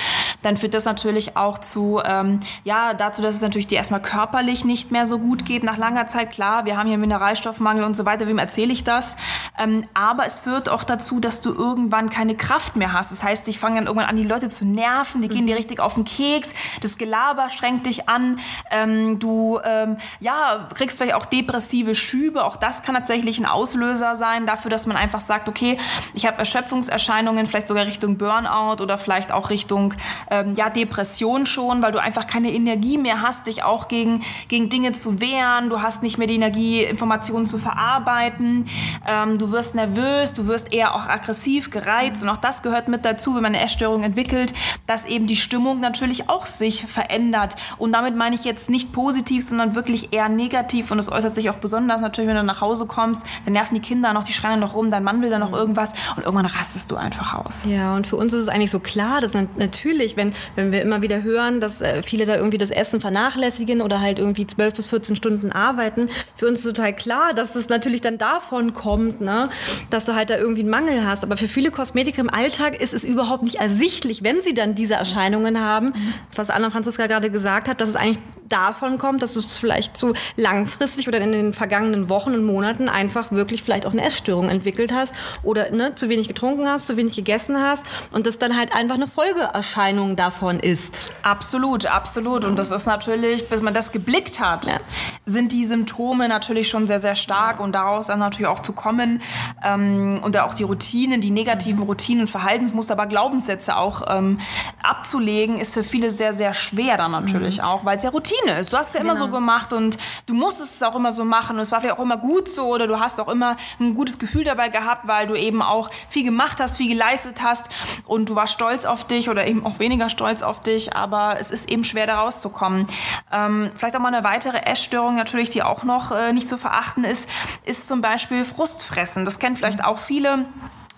Dann 0.43 0.57
führt 0.57 0.75
das 0.75 0.85
natürlich 0.85 1.37
auch 1.37 1.59
zu, 1.59 2.01
ähm, 2.05 2.41
ja, 2.65 2.95
dazu, 2.95 3.23
dass 3.23 3.35
es 3.37 3.43
natürlich 3.43 3.67
dir 3.67 3.79
erstmal 3.79 4.03
körperlich 4.03 4.65
nicht 4.65 4.91
mehr 4.91 5.07
so 5.07 5.19
gut 5.19 5.45
geht 5.45 5.65
nach 5.65 5.77
langer 5.77 6.07
Zeit. 6.07 6.33
Klar, 6.33 6.65
wir 6.65 6.77
haben 6.77 6.89
hier 6.89 6.99
Mineralstoffmangel 6.99 7.85
und 7.85 7.97
so 7.97 8.05
weiter. 8.05 8.27
Wem 8.27 8.39
erzähle 8.39 8.73
ich 8.73 8.85
das? 8.85 9.17
Ähm, 9.59 9.85
aber 9.95 10.27
es 10.27 10.41
führt 10.41 10.69
auch 10.69 10.85
dazu, 10.85 11.21
dass 11.21 11.41
du 11.41 11.53
irgendwann 11.53 12.11
keine 12.11 12.35
Kraft 12.35 12.77
mehr 12.77 12.93
hast. 12.93 13.11
Das 13.11 13.23
heißt, 13.23 13.49
ich 13.49 13.59
fange 13.59 13.77
dann 13.77 13.87
irgendwann 13.87 14.09
an, 14.09 14.17
die 14.17 14.25
Leute 14.25 14.49
zu 14.49 14.65
nerven, 14.65 15.23
die 15.23 15.29
gehen 15.29 15.47
dir 15.47 15.57
richtig 15.57 15.81
auf 15.81 15.95
den 15.95 16.05
Keks, 16.05 16.55
das 16.81 16.99
Gelaber 16.99 17.51
strengt 17.51 17.87
dich 17.87 18.09
an, 18.11 18.41
ähm, 18.71 19.19
du 19.19 19.61
ähm, 19.65 19.97
ja, 20.21 20.69
kriegst 20.75 20.99
vielleicht 20.99 21.15
auch 21.15 21.27
depressive 21.27 21.95
Schübe, 21.95 22.45
auch 22.45 22.57
das 22.57 22.83
kann 22.83 22.95
tatsächlich 22.95 23.39
ein 23.39 23.47
Auslöser 23.47 24.17
sein 24.17 24.47
dafür, 24.47 24.71
dass 24.71 24.87
man 24.87 24.97
einfach 24.97 25.21
sagt, 25.21 25.49
okay, 25.49 25.79
ich 26.15 26.27
habe 26.27 26.39
Erschöpfungserscheinungen, 26.39 27.47
vielleicht 27.47 27.69
sogar 27.69 27.87
Richtung 27.87 28.19
Burnout 28.19 28.83
oder 28.83 28.99
vielleicht 28.99 29.33
auch 29.33 29.51
Richtung 29.51 29.95
ähm, 30.31 30.55
ja, 30.55 30.71
Depression 30.71 31.47
schon, 31.47 31.83
weil 31.83 31.93
du 31.93 32.01
einfach 32.01 32.27
keine 32.27 32.53
Energie 32.53 32.99
mehr 32.99 33.23
hast, 33.23 33.47
dich 33.47 33.63
auch 33.63 33.89
gegen, 33.89 34.23
gegen 34.49 34.69
Dinge 34.69 34.93
zu 34.93 35.21
wehren, 35.21 35.71
du 35.71 35.83
hast 35.83 36.03
nicht 36.03 36.19
mehr 36.19 36.27
die 36.27 36.35
Energie, 36.35 36.83
Informationen 36.85 37.47
zu 37.47 37.59
verarbeiten, 37.59 38.67
ähm, 39.07 39.39
du 39.39 39.53
wirst 39.53 39.75
nervös, 39.75 40.35
du 40.35 40.47
wirst 40.47 40.73
eher 40.73 40.95
auch 40.95 41.07
aggressiv, 41.07 41.71
gereizt. 41.71 42.23
Und 42.23 42.29
auch 42.29 42.37
das 42.37 42.63
gehört 42.63 42.89
mit 42.89 43.05
dazu, 43.05 43.35
wenn 43.35 43.43
man 43.43 43.55
eine 43.55 43.65
Essstörung 43.65 44.03
entwickelt, 44.03 44.53
dass 44.87 45.05
eben 45.05 45.27
die 45.27 45.37
Stimmung 45.37 45.81
natürlich 45.81 46.29
auch 46.29 46.47
sich 46.47 46.87
verändert 46.87 47.57
und 47.79 47.91
damit 48.01 48.17
meine 48.17 48.35
ich 48.35 48.45
jetzt 48.45 48.71
nicht 48.71 48.95
positiv, 48.95 49.45
sondern 49.45 49.75
wirklich 49.75 50.15
eher 50.15 50.31
negativ. 50.31 50.91
Und 50.91 50.99
es 50.99 51.13
äußert 51.13 51.35
sich 51.35 51.51
auch 51.51 51.57
besonders 51.57 52.01
natürlich, 52.01 52.31
wenn 52.31 52.37
du 52.37 52.43
nach 52.43 52.63
Hause 52.63 52.87
kommst, 52.87 53.27
dann 53.45 53.53
nerven 53.53 53.75
die 53.75 53.83
Kinder 53.83 54.15
noch, 54.15 54.25
die 54.25 54.33
schreien 54.33 54.59
noch 54.59 54.75
rum, 54.75 54.91
dein 54.91 55.05
Mann 55.05 55.21
will 55.21 55.29
dann 55.29 55.41
noch 55.41 55.53
irgendwas 55.53 55.93
und 56.17 56.25
irgendwann 56.25 56.47
rastest 56.47 56.91
du 56.91 56.97
einfach 56.97 57.35
aus. 57.35 57.65
Ja, 57.69 57.95
und 57.95 58.07
für 58.07 58.17
uns 58.17 58.33
ist 58.33 58.41
es 58.41 58.49
eigentlich 58.49 58.71
so 58.71 58.81
klar, 58.81 59.21
dass 59.21 59.35
natürlich, 59.35 60.17
wenn, 60.17 60.33
wenn 60.57 60.73
wir 60.73 60.81
immer 60.81 61.03
wieder 61.03 61.23
hören, 61.23 61.61
dass 61.61 61.83
äh, 61.83 62.03
viele 62.03 62.25
da 62.25 62.37
irgendwie 62.37 62.57
das 62.57 62.71
Essen 62.71 63.03
vernachlässigen 63.03 63.83
oder 63.83 64.01
halt 64.01 64.19
irgendwie 64.19 64.47
12 64.47 64.75
bis 64.75 64.87
14 64.87 65.17
Stunden 65.17 65.53
arbeiten, 65.53 66.09
für 66.37 66.49
uns 66.49 66.61
ist 66.61 66.75
total 66.75 66.95
klar, 66.95 67.35
dass 67.35 67.55
es 67.55 67.69
natürlich 67.69 68.01
dann 68.01 68.17
davon 68.17 68.73
kommt, 68.73 69.21
ne? 69.21 69.51
dass 69.91 70.07
du 70.07 70.15
halt 70.15 70.31
da 70.31 70.39
irgendwie 70.39 70.63
einen 70.63 70.71
Mangel 70.71 71.07
hast. 71.07 71.23
Aber 71.23 71.37
für 71.37 71.49
viele 71.49 71.71
Kosmetiker 71.71 72.23
im 72.23 72.31
Alltag 72.31 72.81
ist 72.81 72.95
es 72.95 73.05
überhaupt 73.05 73.43
nicht 73.43 73.57
ersichtlich, 73.57 74.23
wenn 74.23 74.41
sie 74.41 74.55
dann 74.55 74.75
diese 74.75 74.95
Erscheinungen 74.95 75.61
haben, 75.61 75.93
was 76.35 76.49
Anna 76.49 76.71
Franziska 76.71 77.07
gerade 77.07 77.31
gesagt 77.31 77.69
hat, 77.69 77.81
dass 77.81 77.90
es 77.91 77.97
eigentlich 77.97 78.19
davon 78.51 78.99
kommt, 78.99 79.23
dass 79.23 79.35
du 79.35 79.43
vielleicht 79.43 79.97
zu 79.97 80.15
langfristig 80.37 81.09
oder 81.09 81.21
in 81.21 81.33
den 81.33 81.55
vergangenen 81.55 82.09
Wochen 82.09 82.35
und 82.35 82.45
Monaten 82.45 82.89
einfach 82.89 83.31
wirklich 83.31 83.63
vielleicht 83.63 83.87
auch 83.87 83.93
eine 83.93 84.03
Essstörung 84.03 84.49
entwickelt 84.49 84.93
hast 84.93 85.15
oder 85.43 85.71
ne, 85.71 85.95
zu 85.95 86.09
wenig 86.09 86.29
getrunken 86.29 86.69
hast, 86.69 86.87
zu 86.87 86.97
wenig 86.97 87.15
gegessen 87.15 87.61
hast 87.61 87.87
und 88.13 88.27
das 88.27 88.39
dann 88.39 88.57
halt 88.57 88.75
einfach 88.75 88.97
eine 88.97 89.07
Folgeerscheinung 89.07 90.17
davon 90.17 90.59
ist. 90.59 91.13
Absolut, 91.23 91.87
absolut. 91.87 92.45
Und 92.45 92.59
das 92.59 92.71
ist 92.71 92.87
natürlich, 92.87 93.49
bis 93.49 93.63
man 93.63 93.75
das 93.75 93.93
geblickt 93.93 94.41
hat, 94.41 94.67
ja. 94.67 94.79
sind 95.27 95.53
die 95.53 95.65
Symptome 95.65 96.29
natürlich 96.29 96.69
schon 96.69 96.87
sehr, 96.87 97.01
sehr 97.01 97.17
stark 97.17 97.61
und 97.61 97.73
daraus 97.73 98.07
dann 98.07 98.19
natürlich 98.19 98.49
auch 98.49 98.61
zu 98.61 98.73
kommen 98.73 99.23
ähm, 99.65 100.21
und 100.23 100.37
auch 100.39 100.55
die 100.55 100.65
Routinen, 100.65 101.21
die 101.21 101.31
negativen 101.31 101.83
Routinen, 101.83 102.27
Verhaltensmuster, 102.27 102.95
aber 102.95 103.07
Glaubenssätze 103.07 103.77
auch 103.77 104.03
ähm, 104.09 104.39
abzulegen, 104.83 105.59
ist 105.59 105.75
für 105.75 105.85
viele 105.85 106.11
sehr, 106.11 106.33
sehr 106.33 106.55
schwer 106.55 106.97
dann 106.97 107.11
natürlich 107.13 107.59
mhm. 107.59 107.65
auch, 107.65 107.85
weil 107.85 107.97
es 107.97 108.03
ja 108.03 108.11
Routine 108.11 108.40
ist. 108.49 108.73
Du 108.73 108.77
hast 108.77 108.89
es 108.89 108.95
ja 108.95 109.01
immer 109.01 109.15
genau. 109.15 109.27
so 109.27 109.31
gemacht 109.31 109.73
und 109.73 109.99
du 110.27 110.35
musstest 110.35 110.77
es 110.77 110.83
auch 110.83 110.95
immer 110.97 111.13
so 111.13 111.25
machen 111.25 111.57
und 111.57 111.63
es 111.63 111.73
war 111.73 111.81
vielleicht 111.81 111.99
auch 111.99 112.03
immer 112.03 112.17
gut 112.17 112.49
so 112.49 112.67
oder 112.67 112.87
du 112.87 112.99
hast 112.99 113.21
auch 113.21 113.29
immer 113.29 113.57
ein 113.79 113.95
gutes 113.95 114.19
Gefühl 114.19 114.45
dabei 114.45 114.69
gehabt, 114.69 115.07
weil 115.07 115.27
du 115.27 115.35
eben 115.35 115.63
auch 115.63 115.91
viel 116.09 116.25
gemacht 116.25 116.61
hast, 116.61 116.77
viel 116.77 116.89
geleistet 116.89 117.43
hast 117.43 117.69
und 118.07 118.29
du 118.29 118.35
warst 118.35 118.53
stolz 118.53 118.85
auf 118.85 119.05
dich 119.05 119.29
oder 119.29 119.47
eben 119.47 119.65
auch 119.65 119.79
weniger 119.79 120.09
stolz 120.09 120.43
auf 120.43 120.61
dich, 120.61 120.95
aber 120.95 121.37
es 121.41 121.51
ist 121.51 121.71
eben 121.71 121.85
schwer 121.85 122.07
da 122.07 122.21
rauszukommen. 122.21 122.87
Ähm, 123.33 123.71
vielleicht 123.77 123.97
auch 123.97 124.01
mal 124.01 124.15
eine 124.15 124.25
weitere 124.25 124.59
Essstörung 124.59 125.17
natürlich, 125.17 125.51
die 125.51 125.63
auch 125.63 125.85
noch 125.85 126.13
äh, 126.13 126.33
nicht 126.33 126.49
zu 126.49 126.59
verachten 126.59 127.05
ist, 127.05 127.29
ist 127.65 127.87
zum 127.87 128.01
Beispiel 128.01 128.45
Frustfressen. 128.45 129.25
Das 129.25 129.39
kennen 129.39 129.57
vielleicht 129.57 129.85
auch 129.85 129.99
viele 129.99 130.47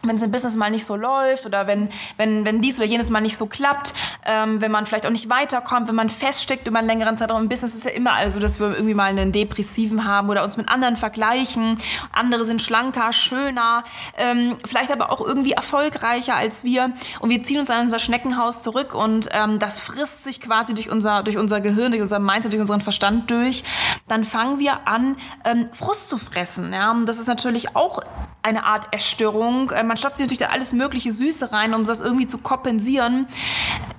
wenn 0.02 0.16
es 0.16 0.22
im 0.22 0.30
Business 0.30 0.56
mal 0.56 0.70
nicht 0.70 0.84
so 0.84 0.96
läuft 0.96 1.46
oder 1.46 1.66
wenn, 1.66 1.88
wenn, 2.16 2.44
wenn 2.44 2.60
dies 2.60 2.78
oder 2.78 2.86
jenes 2.86 3.10
mal 3.10 3.20
nicht 3.20 3.36
so 3.36 3.46
klappt, 3.46 3.94
ähm, 4.26 4.60
wenn 4.60 4.70
man 4.70 4.86
vielleicht 4.86 5.06
auch 5.06 5.10
nicht 5.10 5.30
weiterkommt, 5.30 5.88
wenn 5.88 5.94
man 5.94 6.10
feststeckt 6.10 6.66
über 6.66 6.78
einen 6.78 6.88
längeren 6.88 7.16
Zeitraum. 7.16 7.42
Im 7.42 7.48
Business 7.48 7.74
ist 7.74 7.84
ja 7.84 7.92
immer 7.92 8.14
also, 8.14 8.40
dass 8.40 8.58
wir 8.58 8.70
irgendwie 8.70 8.94
mal 8.94 9.10
einen 9.10 9.32
Depressiven 9.32 10.04
haben 10.04 10.28
oder 10.28 10.42
uns 10.42 10.56
mit 10.56 10.68
anderen 10.68 10.96
vergleichen. 10.96 11.78
Andere 12.12 12.44
sind 12.44 12.60
schlanker, 12.62 13.12
schöner, 13.12 13.84
ähm, 14.16 14.56
vielleicht 14.64 14.90
aber 14.90 15.12
auch 15.12 15.20
irgendwie 15.20 15.52
erfolgreicher 15.52 16.34
als 16.34 16.64
wir. 16.64 16.92
Und 17.20 17.30
wir 17.30 17.42
ziehen 17.44 17.60
uns 17.60 17.70
an 17.70 17.82
unser 17.82 17.98
Schneckenhaus 17.98 18.62
zurück 18.62 18.94
und 18.94 19.28
ähm, 19.32 19.58
das 19.58 19.78
frisst 19.78 20.24
sich 20.24 20.40
quasi 20.40 20.74
durch 20.74 20.90
unser, 20.90 21.22
durch 21.22 21.38
unser 21.38 21.60
Gehirn, 21.60 21.92
durch 21.92 22.02
unser 22.02 22.18
Mindset, 22.18 22.52
durch 22.52 22.60
unseren 22.60 22.80
Verstand 22.80 23.30
durch. 23.30 23.62
Dann 24.08 24.24
fangen 24.24 24.58
wir 24.58 24.88
an, 24.88 25.16
ähm, 25.44 25.68
Frust 25.72 26.08
zu 26.08 26.18
fressen. 26.18 26.72
Ja? 26.72 26.90
Und 26.90 27.06
das 27.06 27.18
ist 27.18 27.28
natürlich 27.28 27.76
auch 27.76 28.00
eine 28.42 28.64
Art 28.64 28.88
Erstörung. 28.92 29.72
Ähm, 29.74 29.91
man 29.92 29.98
stopft 29.98 30.16
sich 30.16 30.24
natürlich 30.24 30.48
da 30.48 30.54
alles 30.54 30.72
mögliche 30.72 31.12
Süße 31.12 31.52
rein, 31.52 31.74
um 31.74 31.84
das 31.84 32.00
irgendwie 32.00 32.26
zu 32.26 32.38
kompensieren. 32.38 33.26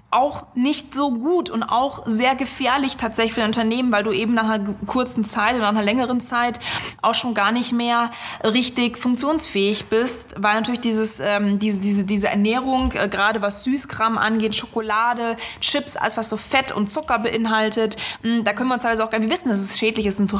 Auch 0.09 0.47
nicht 0.55 0.95
so 0.95 1.11
gut 1.11 1.51
und 1.51 1.61
auch 1.61 2.01
sehr 2.07 2.33
gefährlich 2.33 2.97
tatsächlich 2.97 3.33
für 3.33 3.41
ein 3.41 3.49
Unternehmen, 3.49 3.91
weil 3.91 4.01
du 4.01 4.11
eben 4.11 4.33
nach 4.33 4.49
einer 4.49 4.73
kurzen 4.87 5.23
Zeit 5.23 5.53
oder 5.53 5.65
nach 5.65 5.69
einer 5.69 5.83
längeren 5.83 6.19
Zeit 6.19 6.59
auch 7.03 7.13
schon 7.13 7.35
gar 7.35 7.51
nicht 7.51 7.73
mehr 7.73 8.09
richtig 8.43 8.97
funktionsfähig 8.97 9.85
bist, 9.85 10.33
weil 10.35 10.55
natürlich 10.55 10.81
dieses, 10.81 11.19
ähm, 11.19 11.59
diese, 11.59 11.79
diese, 11.79 12.05
diese 12.05 12.27
Ernährung, 12.27 12.91
äh, 12.93 13.07
gerade 13.07 13.43
was 13.43 13.63
Süßkram 13.63 14.17
angeht, 14.17 14.55
Schokolade, 14.55 15.37
Chips, 15.61 15.95
alles 15.95 16.17
was 16.17 16.27
so 16.27 16.37
Fett 16.37 16.71
und 16.71 16.89
Zucker 16.89 17.19
beinhaltet, 17.19 17.97
mh, 18.23 18.37
hm, 18.37 18.43
da 18.43 18.53
können 18.53 18.69
wir 18.69 18.73
uns 18.73 18.81
teilweise 18.81 19.05
auch 19.05 19.11
gar 19.11 19.19
nicht 19.19 19.31
wissen, 19.31 19.49
dass 19.49 19.59
es 19.59 19.77
schädlich 19.77 20.07
ist 20.07 20.19
und 20.19 20.31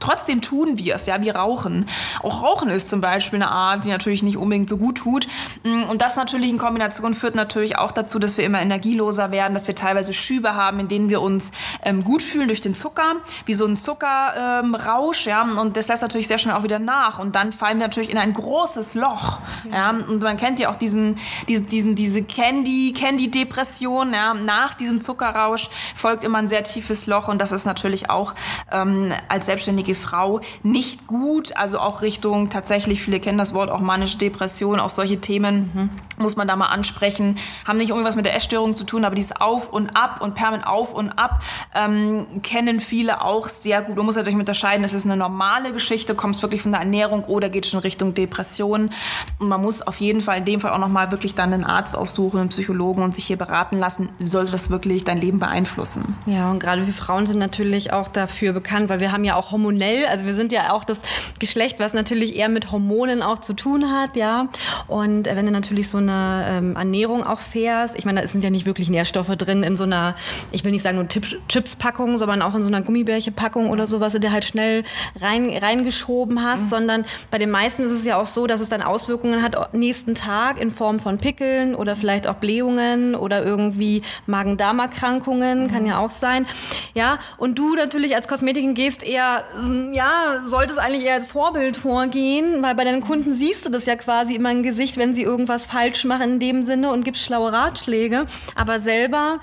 Trotzdem 0.00 0.40
tun 0.40 0.78
wir 0.78 0.96
es, 0.96 1.06
ja, 1.06 1.20
wir 1.22 1.36
rauchen. 1.36 1.88
Auch 2.22 2.42
Rauchen 2.42 2.70
ist 2.70 2.90
zum 2.90 3.00
Beispiel 3.00 3.42
eine 3.42 3.50
Art, 3.50 3.84
die 3.84 3.90
natürlich 3.90 4.22
nicht 4.22 4.36
unbedingt 4.36 4.68
so 4.68 4.78
gut 4.78 4.98
tut. 4.98 5.28
Mm, 5.62 5.84
und 5.84 6.02
das 6.02 6.16
natürlich 6.16 6.50
in 6.50 6.58
Kombination 6.58 7.14
führt 7.14 7.34
natürlich 7.34 7.78
auch 7.78 7.92
dazu, 7.92 8.18
dass 8.18 8.36
wir 8.36 8.44
immer 8.44 8.60
energieloser 8.60 9.30
werden, 9.30 9.54
dass 9.54 9.66
wir 9.66 9.74
teilweise 9.74 10.12
Schübe 10.12 10.54
haben, 10.54 10.80
in 10.80 10.88
denen 10.88 11.08
wir 11.08 11.20
uns 11.20 11.52
ähm, 11.84 12.02
gut 12.02 12.22
fühlen 12.22 12.48
durch 12.48 12.60
den 12.60 12.74
Zucker, 12.74 13.16
wie 13.46 13.54
so 13.54 13.66
ein 13.66 13.76
Zuckerrausch, 13.76 15.26
ähm, 15.26 15.30
ja, 15.30 15.42
und 15.42 15.76
das 15.76 15.88
lässt 15.88 16.02
natürlich 16.02 16.28
sehr 16.28 16.38
schnell 16.38 16.54
auch 16.54 16.62
wieder 16.62 16.78
nach. 16.78 17.18
Und 17.18 17.34
dann 17.34 17.52
fallen 17.52 17.78
wir 17.78 17.86
natürlich 17.86 18.10
in 18.10 18.18
ein 18.18 18.32
großes 18.32 18.94
Loch, 18.94 19.38
ja, 19.70 19.90
und 19.90 20.22
man 20.22 20.36
kennt 20.36 20.58
ja 20.58 20.70
auch 20.70 20.76
diesen, 20.76 21.18
diesen, 21.48 21.68
diesen 21.68 21.94
diese 21.94 22.22
Candy, 22.22 22.92
Candy-Depression, 22.96 24.12
ja, 24.12 24.34
nach 24.34 24.74
diesem 24.74 25.00
Zuckerrausch 25.00 25.68
folgt 25.94 26.24
immer 26.24 26.38
ein 26.38 26.48
sehr 26.48 26.64
tiefes 26.64 27.06
Loch 27.06 27.28
und 27.28 27.40
das 27.40 27.52
ist 27.52 27.66
natürlich 27.66 28.08
auch 28.10 28.34
ähm, 28.72 29.12
als 29.28 29.46
Selbstständige 29.46 29.89
alleinständige 29.90 29.94
Frau 29.94 30.40
nicht 30.62 31.06
gut. 31.06 31.56
Also 31.56 31.78
auch 31.78 32.02
Richtung 32.02 32.50
tatsächlich, 32.50 33.02
viele 33.02 33.20
kennen 33.20 33.38
das 33.38 33.54
Wort 33.54 33.70
auch 33.70 33.80
manische 33.80 34.18
Depression, 34.18 34.80
auch 34.80 34.90
solche 34.90 35.20
Themen 35.20 35.70
mhm. 35.72 35.90
muss 36.22 36.36
man 36.36 36.48
da 36.48 36.56
mal 36.56 36.66
ansprechen. 36.66 37.38
Haben 37.66 37.78
nicht 37.78 37.90
irgendwas 37.90 38.16
mit 38.16 38.24
der 38.24 38.34
Essstörung 38.34 38.76
zu 38.76 38.84
tun, 38.84 39.04
aber 39.04 39.14
dieses 39.14 39.36
Auf 39.40 39.72
und 39.72 39.96
Ab 39.96 40.20
und 40.22 40.34
permanent 40.34 40.66
Auf 40.66 40.92
und 40.94 41.10
Ab 41.12 41.42
ähm, 41.74 42.26
kennen 42.42 42.80
viele 42.80 43.22
auch 43.22 43.48
sehr 43.48 43.82
gut. 43.82 43.96
Man 43.96 44.06
muss 44.06 44.16
natürlich 44.16 44.38
unterscheiden, 44.38 44.84
ist 44.84 44.94
es 44.94 45.04
eine 45.04 45.16
normale 45.16 45.72
Geschichte, 45.72 46.14
kommt 46.14 46.36
es 46.36 46.42
wirklich 46.42 46.62
von 46.62 46.72
der 46.72 46.80
Ernährung 46.80 47.24
oder 47.24 47.48
geht 47.48 47.64
es 47.64 47.70
schon 47.70 47.80
Richtung 47.80 48.14
Depression. 48.14 48.90
Und 49.38 49.48
man 49.48 49.60
muss 49.60 49.82
auf 49.82 50.00
jeden 50.00 50.20
Fall 50.20 50.38
in 50.38 50.44
dem 50.44 50.60
Fall 50.60 50.72
auch 50.72 50.78
nochmal 50.78 51.10
wirklich 51.10 51.34
dann 51.34 51.52
einen 51.52 51.64
Arzt 51.64 51.96
aufsuchen, 51.96 52.40
einen 52.40 52.48
Psychologen 52.50 53.02
und 53.02 53.14
sich 53.14 53.24
hier 53.26 53.36
beraten 53.36 53.78
lassen, 53.78 54.08
sollte 54.20 54.52
das 54.52 54.70
wirklich 54.70 55.04
dein 55.04 55.18
Leben 55.18 55.38
beeinflussen. 55.38 56.14
Ja, 56.26 56.50
und 56.50 56.60
gerade 56.60 56.86
wir 56.86 56.94
Frauen 56.94 57.26
sind 57.26 57.38
natürlich 57.38 57.92
auch 57.92 58.08
dafür 58.08 58.52
bekannt, 58.52 58.88
weil 58.88 59.00
wir 59.00 59.12
haben 59.12 59.24
ja 59.24 59.34
auch 59.34 59.52
Hormone 59.52 59.79
hormonell. 59.80 60.06
Also 60.06 60.26
wir 60.26 60.34
sind 60.34 60.52
ja 60.52 60.72
auch 60.72 60.84
das 60.84 61.00
Geschlecht, 61.38 61.78
was 61.78 61.92
natürlich 61.92 62.36
eher 62.36 62.48
mit 62.48 62.70
Hormonen 62.70 63.22
auch 63.22 63.38
zu 63.38 63.54
tun 63.54 63.90
hat, 63.90 64.16
ja. 64.16 64.48
Und 64.86 65.26
wenn 65.26 65.46
du 65.46 65.52
natürlich 65.52 65.88
so 65.88 65.98
eine 65.98 66.44
ähm, 66.48 66.76
Ernährung 66.76 67.26
auch 67.26 67.40
fährst, 67.40 67.98
ich 67.98 68.04
meine, 68.04 68.22
da 68.22 68.26
sind 68.26 68.44
ja 68.44 68.50
nicht 68.50 68.66
wirklich 68.66 68.90
Nährstoffe 68.90 69.34
drin 69.36 69.62
in 69.62 69.76
so 69.76 69.84
einer, 69.84 70.14
ich 70.52 70.64
will 70.64 70.72
nicht 70.72 70.82
sagen 70.82 70.96
nur 70.96 71.08
Chips-Packung, 71.08 72.18
sondern 72.18 72.42
auch 72.42 72.54
in 72.54 72.62
so 72.62 72.68
einer 72.68 72.82
Gummibärche-Packung 72.82 73.70
oder 73.70 73.86
so, 73.86 74.00
was 74.00 74.12
du 74.12 74.20
dir 74.20 74.32
halt 74.32 74.44
schnell 74.44 74.84
rein, 75.20 75.50
reingeschoben 75.50 76.42
hast, 76.44 76.64
mhm. 76.64 76.68
sondern 76.68 77.04
bei 77.30 77.38
den 77.38 77.50
meisten 77.50 77.82
ist 77.82 77.92
es 77.92 78.04
ja 78.04 78.20
auch 78.20 78.26
so, 78.26 78.46
dass 78.46 78.60
es 78.60 78.68
dann 78.68 78.82
Auswirkungen 78.82 79.42
hat 79.42 79.74
nächsten 79.74 80.14
Tag 80.14 80.60
in 80.60 80.70
Form 80.70 81.00
von 81.00 81.18
Pickeln 81.18 81.74
oder 81.74 81.96
vielleicht 81.96 82.26
auch 82.26 82.34
Blähungen 82.34 83.14
oder 83.14 83.44
irgendwie 83.44 84.02
Magen-Darm-Erkrankungen, 84.26 85.64
mhm. 85.64 85.68
kann 85.68 85.86
ja 85.86 85.98
auch 85.98 86.10
sein. 86.10 86.46
Ja, 86.94 87.18
und 87.38 87.58
du 87.58 87.74
natürlich 87.74 88.14
als 88.14 88.28
Kosmetikerin 88.28 88.74
gehst 88.74 89.02
eher 89.02 89.44
ja, 89.92 90.42
sollte 90.44 90.72
es 90.72 90.78
eigentlich 90.78 91.04
eher 91.04 91.14
als 91.14 91.26
Vorbild 91.26 91.76
vorgehen, 91.76 92.62
weil 92.62 92.74
bei 92.74 92.84
deinen 92.84 93.00
Kunden 93.00 93.34
siehst 93.34 93.66
du 93.66 93.70
das 93.70 93.86
ja 93.86 93.96
quasi 93.96 94.34
immer 94.34 94.50
im 94.50 94.62
Gesicht, 94.62 94.96
wenn 94.96 95.14
sie 95.14 95.22
irgendwas 95.22 95.66
falsch 95.66 96.04
machen 96.04 96.32
in 96.34 96.38
dem 96.40 96.62
Sinne 96.62 96.90
und 96.90 97.04
gibst 97.04 97.22
schlaue 97.22 97.52
Ratschläge. 97.52 98.26
Aber 98.54 98.80
selber, 98.80 99.40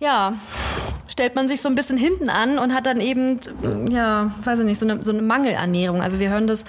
ja, 0.00 0.34
stellt 1.08 1.34
man 1.34 1.48
sich 1.48 1.62
so 1.62 1.68
ein 1.68 1.74
bisschen 1.74 1.96
hinten 1.96 2.28
an 2.28 2.58
und 2.58 2.74
hat 2.74 2.86
dann 2.86 3.00
eben, 3.00 3.40
ja, 3.90 4.32
weiß 4.44 4.60
ich 4.60 4.64
nicht, 4.64 4.78
so 4.78 4.86
eine, 4.86 5.04
so 5.04 5.12
eine 5.12 5.22
Mangelernährung. 5.22 6.02
Also 6.02 6.20
wir 6.20 6.30
hören 6.30 6.46
das 6.46 6.64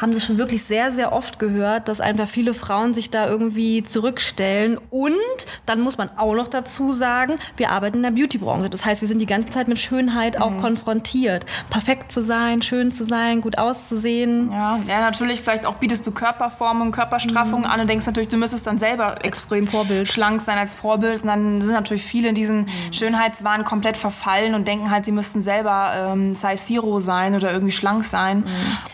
haben 0.00 0.14
sie 0.14 0.20
schon 0.20 0.38
wirklich 0.38 0.64
sehr, 0.64 0.92
sehr 0.92 1.12
oft 1.12 1.38
gehört, 1.38 1.88
dass 1.88 2.00
einfach 2.00 2.28
viele 2.28 2.54
Frauen 2.54 2.94
sich 2.94 3.10
da 3.10 3.28
irgendwie 3.28 3.82
zurückstellen. 3.82 4.78
Und 4.88 5.16
dann 5.66 5.80
muss 5.80 5.98
man 5.98 6.08
auch 6.16 6.34
noch 6.34 6.48
dazu 6.48 6.92
sagen, 6.92 7.38
wir 7.56 7.70
arbeiten 7.70 7.98
in 7.98 8.02
der 8.02 8.10
Beauty-Branche. 8.10 8.70
Das 8.70 8.84
heißt, 8.84 9.02
wir 9.02 9.08
sind 9.08 9.18
die 9.18 9.26
ganze 9.26 9.50
Zeit 9.50 9.68
mit 9.68 9.78
Schönheit 9.78 10.40
auch 10.40 10.52
mhm. 10.52 10.60
konfrontiert. 10.60 11.44
Perfekt 11.68 12.12
zu 12.12 12.22
sein, 12.22 12.62
schön 12.62 12.92
zu 12.92 13.04
sein, 13.04 13.42
gut 13.42 13.58
auszusehen. 13.58 14.50
Ja, 14.50 14.80
ja 14.88 15.00
natürlich, 15.00 15.42
vielleicht 15.42 15.66
auch 15.66 15.74
bietest 15.74 16.06
du 16.06 16.12
Körperformung, 16.12 16.92
Körperstraffung 16.92 17.60
mhm. 17.60 17.66
an 17.66 17.80
und 17.80 17.90
denkst 17.90 18.06
natürlich, 18.06 18.30
du 18.30 18.38
müsstest 18.38 18.66
dann 18.66 18.78
selber 18.78 19.22
extrem 19.22 19.66
Vorbild. 19.66 20.08
schlank 20.08 20.40
sein 20.40 20.56
als 20.56 20.72
Vorbild. 20.72 21.22
Und 21.22 21.28
dann 21.28 21.60
sind 21.60 21.74
natürlich 21.74 22.04
viele 22.04 22.30
in 22.30 22.34
diesen 22.34 22.60
mhm. 22.60 22.92
Schönheitswahn 22.92 23.66
komplett 23.66 23.98
verfallen 23.98 24.54
und 24.54 24.66
denken 24.66 24.90
halt, 24.90 25.04
sie 25.04 25.12
müssten 25.12 25.42
selber 25.42 25.92
ähm, 25.94 26.34
Size 26.34 26.56
Zero 26.56 27.00
sein 27.00 27.34
oder 27.34 27.52
irgendwie 27.52 27.72
schlank 27.72 28.04
sein. 28.04 28.38
Mhm. 28.38 28.44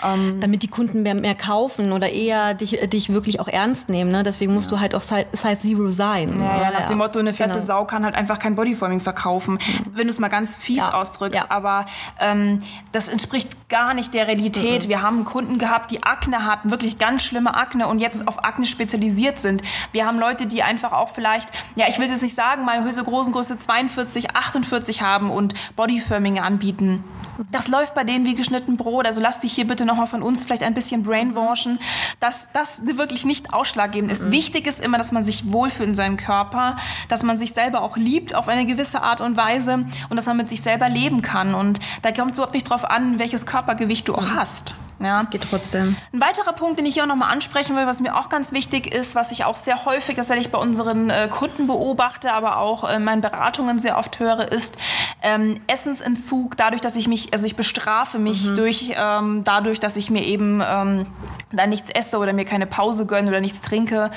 Ähm, 0.05 0.41
Damit 0.41 0.65
die 0.65 0.69
Kunden 0.69 0.96
Kunden 0.97 1.03
mehr, 1.03 1.15
mehr 1.15 1.35
kaufen 1.35 1.93
oder 1.93 2.11
eher 2.11 2.55
dich, 2.55 2.79
dich 2.89 3.13
wirklich 3.13 3.41
auch 3.41 3.49
ernst 3.49 3.89
nehmen. 3.89 4.11
Ne? 4.11 4.23
Deswegen 4.23 4.55
musst 4.55 4.71
ja. 4.71 4.77
du 4.77 4.81
halt 4.81 4.95
auch 4.95 5.01
Size 5.01 5.27
Zero 5.61 5.91
sein. 5.91 6.39
Ja, 6.41 6.63
ja, 6.63 6.71
nach 6.71 6.87
dem 6.87 6.99
Motto, 6.99 7.19
eine 7.19 7.35
fette 7.35 7.55
genau. 7.55 7.65
Sau 7.65 7.85
kann 7.85 8.05
halt 8.05 8.15
einfach 8.15 8.39
kein 8.39 8.57
Bodyforming 8.57 9.01
verkaufen, 9.01 9.59
wenn 9.93 10.05
du 10.05 10.11
es 10.11 10.19
mal 10.19 10.29
ganz 10.29 10.57
fies 10.57 10.83
ausdrückst. 10.83 11.51
Aber 11.51 11.87
ähm, 12.21 12.61
das 12.93 13.09
entspricht 13.09 13.66
gar 13.69 13.95
nicht 13.95 14.15
der 14.15 14.29
Realität. 14.29 14.85
Mhm. 14.85 14.89
Wir 14.89 15.03
haben 15.03 15.25
Kunden 15.25 15.59
gehabt, 15.59 15.91
die 15.91 16.03
Akne 16.05 16.45
hatten, 16.45 16.71
wirklich 16.71 16.99
ganz 16.99 17.25
schlimme 17.25 17.55
Akne 17.55 17.89
und 17.89 17.99
jetzt 17.99 18.29
auf 18.29 18.45
Akne 18.45 18.65
spezialisiert 18.67 19.41
sind. 19.41 19.63
Wir 19.93 20.07
haben 20.07 20.19
Leute, 20.19 20.47
die 20.47 20.63
einfach 20.63 20.93
auch 20.93 21.09
vielleicht, 21.09 21.49
ja, 21.77 21.87
ich 21.89 21.99
will 21.99 22.05
es 22.05 22.13
jetzt 22.13 22.23
nicht 22.23 22.37
sagen, 22.37 22.65
mal 22.65 22.85
Höhe 22.85 22.93
großen 22.93 23.33
Größe 23.33 23.59
42, 23.59 24.37
48 24.37 25.03
haben 25.03 25.31
und 25.31 25.55
Bodyfirming 25.75 26.39
anbieten. 26.39 27.03
Das 27.51 27.69
läuft 27.69 27.95
bei 27.95 28.05
denen 28.05 28.25
wie 28.25 28.35
geschnitten 28.35 28.77
Brot. 28.77 29.05
Also 29.05 29.21
lass 29.21 29.41
dich 29.41 29.53
hier 29.53 29.67
bitte 29.67 29.85
nochmal 29.85 30.07
von 30.07 30.23
uns 30.23 30.45
vielleicht 30.45 30.63
ein 30.63 30.75
bisschen 30.75 31.03
brainwashen, 31.03 31.79
dass 32.21 32.53
das 32.53 32.81
wirklich 32.87 33.25
nicht 33.27 33.53
ausschlaggebend 33.53 34.11
ist. 34.11 34.27
Mhm. 34.27 34.33
Wichtig 34.33 34.67
ist 34.67 34.81
immer, 34.81 34.97
dass 34.97 35.13
man 35.13 35.25
sich 35.25 35.53
wohlfühlt 35.53 35.89
in 35.89 35.95
seinem 35.95 36.17
Körper, 36.17 36.77
dass 37.09 37.23
man 37.23 37.37
sich 37.37 37.53
selber 37.53 37.83
auch 37.83 37.97
liebt 37.97 38.35
auf 38.35 38.49
eine 38.49 38.65
gewisse 38.65 39.03
Art 39.03 39.21
und 39.21 39.37
Weise 39.37 39.85
und 40.09 40.17
dass 40.17 40.27
man 40.27 40.37
mit 40.37 40.49
sich 40.49 40.63
selber 40.63 40.89
leben 40.89 41.21
kann. 41.21 41.55
Und 41.55 41.81
da 42.03 42.13
kommt 42.13 42.33
es 42.33 42.39
überhaupt 42.39 42.55
nicht 42.55 42.71
drauf 42.71 42.85
an, 42.85 43.19
welches 43.19 43.45
Körpergewicht 43.57 44.07
du 44.07 44.15
auch 44.15 44.33
mhm. 44.33 44.37
hast. 44.37 44.75
Ja. 44.99 45.25
Geht 45.25 45.43
trotzdem. 45.51 45.97
Ein 46.13 46.21
weiterer 46.21 46.53
Punkt, 46.53 46.79
den 46.79 46.87
ich 46.87 46.95
hier 46.95 47.03
auch 47.03 47.09
nochmal 47.09 47.31
ansprechen 47.31 47.77
will, 47.77 47.87
was 47.87 48.01
mir 48.01 48.17
auch 48.17 48.29
ganz 48.29 48.53
wichtig 48.53 48.95
ist, 48.95 49.15
was 49.15 49.31
ich 49.31 49.45
auch 49.45 49.57
sehr 49.57 49.85
häufig 49.85 50.17
tatsächlich 50.17 50.51
bei 50.51 50.59
unseren 50.59 51.11
äh, 51.11 51.29
Kunden 51.31 51.67
beobachte, 51.67 52.33
aber 52.33 52.59
auch 52.59 52.89
in 52.89 53.05
meinen 53.05 53.21
Beratungen 53.21 53.79
sehr 53.79 53.99
oft 53.99 54.19
höre, 54.19 54.51
ist 54.51 54.79
ähm, 55.23 55.61
Essensentzug, 55.67 56.57
dadurch, 56.57 56.81
dass 56.81 56.97
ich 56.97 57.09
mich, 57.09 57.33
also 57.33 57.47
ich 57.47 57.57
bestrafe 57.57 58.19
mich 58.19 58.51
mhm. 58.51 58.57
durch, 58.57 58.95
ähm, 58.97 59.45
dadurch, 59.45 59.81
dass 59.81 59.97
ich 59.97 60.09
mir 60.09 60.25
eben 60.25 60.63
ähm, 60.67 61.07
dann 61.53 61.71
nichts 61.71 61.91
esse 61.91 62.19
oder 62.19 62.33
mir 62.33 62.45
keine 62.45 62.67
Pause 62.67 63.07
gönne 63.07 63.29
oder 63.29 63.41
nichts 63.41 63.61
trinke. 63.61 64.11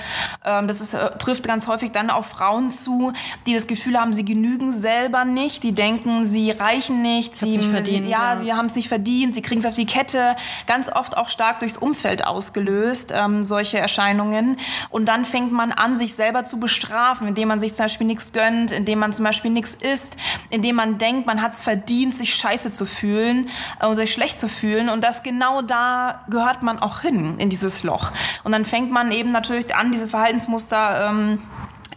Ähm, 0.46 0.68
das 0.68 0.82
ist, 0.82 0.94
äh, 0.94 1.18
trifft 1.18 1.46
ganz 1.46 1.68
häufig 1.68 1.92
dann 1.92 2.10
auf 2.10 2.28
Frauen 2.28 2.72
zu, 2.72 3.12
die 3.46 3.54
das 3.54 3.68
Gefühl 3.68 4.00
haben, 4.00 4.14
sie 4.14 4.26
genügen 4.26 4.72
selber 4.72 5.26
nicht, 5.26 5.64
die 5.64 5.74
denken, 5.74 6.26
sie 6.26 6.52
reichen 6.52 7.02
nicht, 7.02 7.38
sie, 7.38 7.60
verdient, 7.60 8.06
sie, 8.06 8.12
ja, 8.12 8.34
ja, 8.34 8.40
sie 8.40 8.54
haben 8.54 8.66
es 8.66 8.76
nicht 8.76 8.88
verdient, 8.88 9.36
sie 9.36 9.42
kriegen 9.42 9.60
es 9.60 9.66
auf 9.66 9.76
die 9.76 9.86
Kette, 9.86 10.36
ganz 10.70 10.92
oft 10.92 11.18
auch 11.18 11.30
stark 11.30 11.60
durchs 11.62 11.78
Umfeld 11.78 12.24
ausgelöst, 12.24 13.12
ähm, 13.12 13.44
solche 13.44 13.80
Erscheinungen. 13.80 14.58
Und 14.92 15.10
dann 15.10 15.26
fängt 15.26 15.52
man 15.52 15.72
an, 15.72 15.96
sich 15.96 16.14
selber 16.14 16.44
zu 16.44 16.60
bestrafen, 16.60 17.28
indem 17.28 17.48
man 17.48 17.60
sich 17.60 17.74
zum 17.74 17.86
Beispiel 17.86 18.06
nichts 18.06 18.34
gönnt, 18.34 18.72
indem 18.72 19.00
man 19.00 19.12
zum 19.12 19.26
Beispiel 19.26 19.50
nichts 19.50 19.74
isst, 19.74 20.16
indem 20.52 20.76
man 20.76 21.00
denkt, 21.00 21.26
man 21.26 21.42
hat 21.42 21.56
es 21.56 21.64
verdient, 21.64 22.14
sich 22.14 22.36
scheiße 22.36 22.72
zu 22.72 22.86
fühlen, 22.86 23.50
äh, 23.82 23.92
sich 23.96 24.14
schlecht 24.14 24.38
zu 24.38 24.48
fühlen. 24.48 24.90
Und 24.90 25.04
das 25.04 25.24
genau 25.24 25.64
da 25.64 26.24
gehört 26.30 26.62
man 26.62 26.78
auch 26.78 27.00
hin 27.00 27.40
in 27.40 27.50
dieses 27.50 27.82
Loch. 27.82 28.12
Und 28.44 28.52
dann 28.52 28.64
fängt 28.64 28.92
man 28.92 29.12
eben 29.12 29.32
natürlich 29.32 29.74
an, 29.74 29.92
diese 29.92 30.08
Verhaltensmuster 30.08 31.10
ähm, 31.10 31.40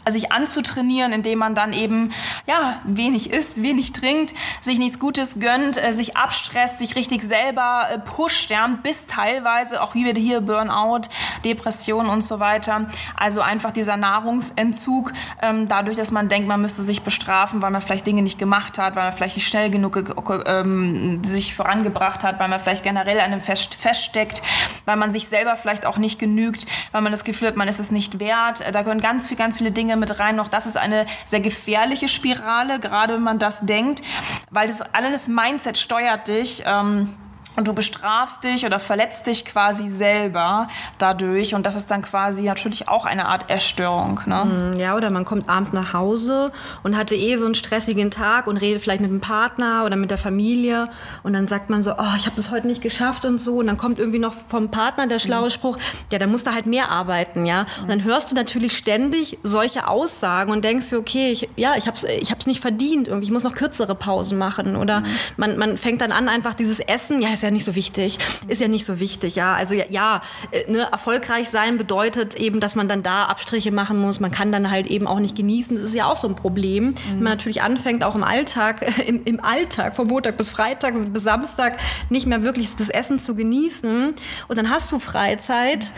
sich 0.08 0.32
anzutrainieren, 0.32 1.12
indem 1.12 1.38
man 1.38 1.54
dann 1.54 1.72
eben 1.72 2.12
ja 2.46 2.80
wenig 2.84 3.30
isst, 3.30 3.62
wenig 3.62 3.92
trinkt, 3.92 4.34
sich 4.60 4.78
nichts 4.78 4.98
Gutes 4.98 5.38
gönnt, 5.40 5.82
äh, 5.82 5.92
sich 5.92 6.16
abstresst, 6.16 6.78
sich 6.78 6.96
richtig 6.96 7.22
selber 7.22 7.86
äh, 7.90 7.98
pusht, 7.98 8.50
ja, 8.50 8.66
bis 8.82 9.06
teilweise 9.06 9.82
auch 9.82 9.94
wie 9.94 10.04
wir 10.04 10.14
hier 10.14 10.40
Burnout, 10.40 11.02
Depression 11.44 12.06
und 12.06 12.22
so 12.22 12.40
weiter. 12.40 12.86
Also 13.16 13.40
einfach 13.40 13.70
dieser 13.70 13.96
Nahrungsentzug, 13.96 15.12
ähm, 15.40 15.68
dadurch, 15.68 15.96
dass 15.96 16.10
man 16.10 16.28
denkt, 16.28 16.48
man 16.48 16.60
müsste 16.60 16.82
sich 16.82 17.02
bestrafen, 17.02 17.62
weil 17.62 17.70
man 17.70 17.82
vielleicht 17.82 18.06
Dinge 18.06 18.22
nicht 18.22 18.38
gemacht 18.38 18.78
hat, 18.78 18.96
weil 18.96 19.04
man 19.04 19.12
vielleicht 19.12 19.36
nicht 19.36 19.48
schnell 19.48 19.70
genug 19.70 20.14
ähm, 20.46 21.22
sich 21.24 21.54
vorangebracht 21.54 22.24
hat, 22.24 22.40
weil 22.40 22.48
man 22.48 22.60
vielleicht 22.60 22.82
generell 22.82 23.18
an 23.20 23.26
einem 23.32 23.40
Fest 23.40 23.74
feststeckt, 23.74 24.42
weil 24.84 24.96
man 24.96 25.10
sich 25.10 25.28
selber 25.28 25.56
vielleicht 25.56 25.86
auch 25.86 25.98
nicht 25.98 26.18
genügt, 26.18 26.66
weil 26.92 27.02
man 27.02 27.12
das 27.12 27.24
Gefühl 27.24 27.48
hat, 27.48 27.56
man 27.56 27.68
ist 27.68 27.80
es 27.80 27.90
nicht 27.90 28.18
wert. 28.18 28.60
Äh, 28.60 28.72
da 28.72 28.82
gehören 28.82 29.00
ganz 29.00 29.28
viel, 29.28 29.36
ganz 29.36 29.58
viele 29.58 29.70
Dinge 29.70 29.91
Dinge 29.92 30.00
mit 30.00 30.18
rein. 30.18 30.36
Noch 30.36 30.48
das 30.48 30.66
ist 30.66 30.76
eine 30.76 31.06
sehr 31.24 31.40
gefährliche 31.40 32.08
Spirale, 32.08 32.80
gerade 32.80 33.14
wenn 33.14 33.22
man 33.22 33.38
das 33.38 33.60
denkt, 33.60 34.02
weil 34.50 34.66
das 34.68 34.82
alles 34.82 35.28
Mindset 35.28 35.78
steuert 35.78 36.28
dich. 36.28 36.62
Ähm, 36.66 37.14
und 37.56 37.68
du 37.68 37.72
bestrafst 37.74 38.44
dich 38.44 38.64
oder 38.64 38.80
verletzt 38.80 39.26
dich 39.26 39.44
quasi 39.44 39.88
selber 39.88 40.68
dadurch. 40.98 41.54
Und 41.54 41.66
das 41.66 41.76
ist 41.76 41.90
dann 41.90 42.02
quasi 42.02 42.42
natürlich 42.42 42.88
auch 42.88 43.04
eine 43.04 43.26
Art 43.26 43.50
Essstörung. 43.50 44.20
Ne? 44.26 44.72
Mm, 44.74 44.78
ja, 44.78 44.96
oder 44.96 45.10
man 45.10 45.24
kommt 45.24 45.48
abends 45.48 45.72
nach 45.72 45.92
Hause 45.92 46.52
und 46.82 46.96
hatte 46.96 47.14
eh 47.14 47.36
so 47.36 47.44
einen 47.44 47.54
stressigen 47.54 48.10
Tag 48.10 48.46
und 48.46 48.56
redet 48.56 48.82
vielleicht 48.82 49.02
mit 49.02 49.10
dem 49.10 49.20
Partner 49.20 49.84
oder 49.84 49.96
mit 49.96 50.10
der 50.10 50.18
Familie. 50.18 50.88
Und 51.22 51.34
dann 51.34 51.46
sagt 51.46 51.68
man 51.68 51.82
so, 51.82 51.92
oh, 51.92 52.14
ich 52.16 52.24
habe 52.26 52.36
das 52.36 52.50
heute 52.50 52.66
nicht 52.66 52.80
geschafft 52.80 53.24
und 53.24 53.38
so. 53.38 53.56
Und 53.58 53.66
dann 53.66 53.76
kommt 53.76 53.98
irgendwie 53.98 54.18
noch 54.18 54.34
vom 54.34 54.70
Partner 54.70 55.06
der 55.06 55.18
schlaue 55.18 55.46
mhm. 55.46 55.50
Spruch, 55.50 55.78
ja, 56.10 56.18
da 56.18 56.26
musst 56.26 56.46
du 56.46 56.54
halt 56.54 56.66
mehr 56.66 56.88
arbeiten. 56.88 57.44
ja. 57.44 57.66
Und 57.82 57.90
dann 57.90 58.04
hörst 58.04 58.30
du 58.30 58.34
natürlich 58.34 58.76
ständig 58.76 59.38
solche 59.42 59.88
Aussagen 59.88 60.52
und 60.52 60.64
denkst 60.64 60.88
dir, 60.88 60.98
okay, 60.98 61.32
ich, 61.32 61.48
ja, 61.56 61.74
ich 61.76 61.86
habe 61.86 61.96
es 61.96 62.04
ich 62.04 62.30
hab's 62.30 62.46
nicht 62.46 62.60
verdient. 62.60 63.08
Irgendwie, 63.08 63.26
ich 63.26 63.32
muss 63.32 63.44
noch 63.44 63.54
kürzere 63.54 63.94
Pausen 63.94 64.38
machen. 64.38 64.76
Oder 64.76 65.00
mhm. 65.00 65.06
man, 65.36 65.58
man 65.58 65.76
fängt 65.76 66.00
dann 66.00 66.12
an, 66.12 66.28
einfach 66.28 66.54
dieses 66.54 66.80
Essen, 66.80 67.20
ja, 67.20 67.28
ist 67.42 67.46
ja 67.46 67.50
nicht 67.50 67.64
so 67.64 67.74
wichtig, 67.74 68.18
ist 68.46 68.60
ja 68.60 68.68
nicht 68.68 68.86
so 68.86 69.00
wichtig, 69.00 69.34
ja. 69.34 69.54
Also 69.54 69.74
ja, 69.74 69.84
ja 69.90 70.22
äh, 70.52 70.70
ne, 70.70 70.86
erfolgreich 70.92 71.48
sein 71.48 71.76
bedeutet 71.76 72.34
eben, 72.36 72.60
dass 72.60 72.76
man 72.76 72.88
dann 72.88 73.02
da 73.02 73.24
Abstriche 73.24 73.72
machen 73.72 73.98
muss. 73.98 74.20
Man 74.20 74.30
kann 74.30 74.52
dann 74.52 74.70
halt 74.70 74.86
eben 74.86 75.08
auch 75.08 75.18
nicht 75.18 75.34
genießen. 75.34 75.76
Das 75.76 75.86
ist 75.86 75.94
ja 75.94 76.06
auch 76.06 76.16
so 76.16 76.28
ein 76.28 76.36
Problem. 76.36 76.84
Mhm. 76.84 76.94
Wenn 77.08 77.22
man 77.22 77.32
natürlich 77.32 77.62
anfängt, 77.62 78.04
auch 78.04 78.14
im 78.14 78.22
Alltag, 78.22 78.86
im, 79.06 79.24
im 79.24 79.42
Alltag, 79.42 79.96
von 79.96 80.06
Montag 80.06 80.36
bis 80.36 80.50
Freitag 80.50 80.94
bis 81.12 81.24
Samstag 81.24 81.78
nicht 82.10 82.26
mehr 82.26 82.44
wirklich 82.44 82.76
das 82.76 82.88
Essen 82.88 83.18
zu 83.18 83.34
genießen 83.34 84.14
und 84.46 84.56
dann 84.56 84.70
hast 84.70 84.92
du 84.92 85.00
Freizeit. 85.00 85.90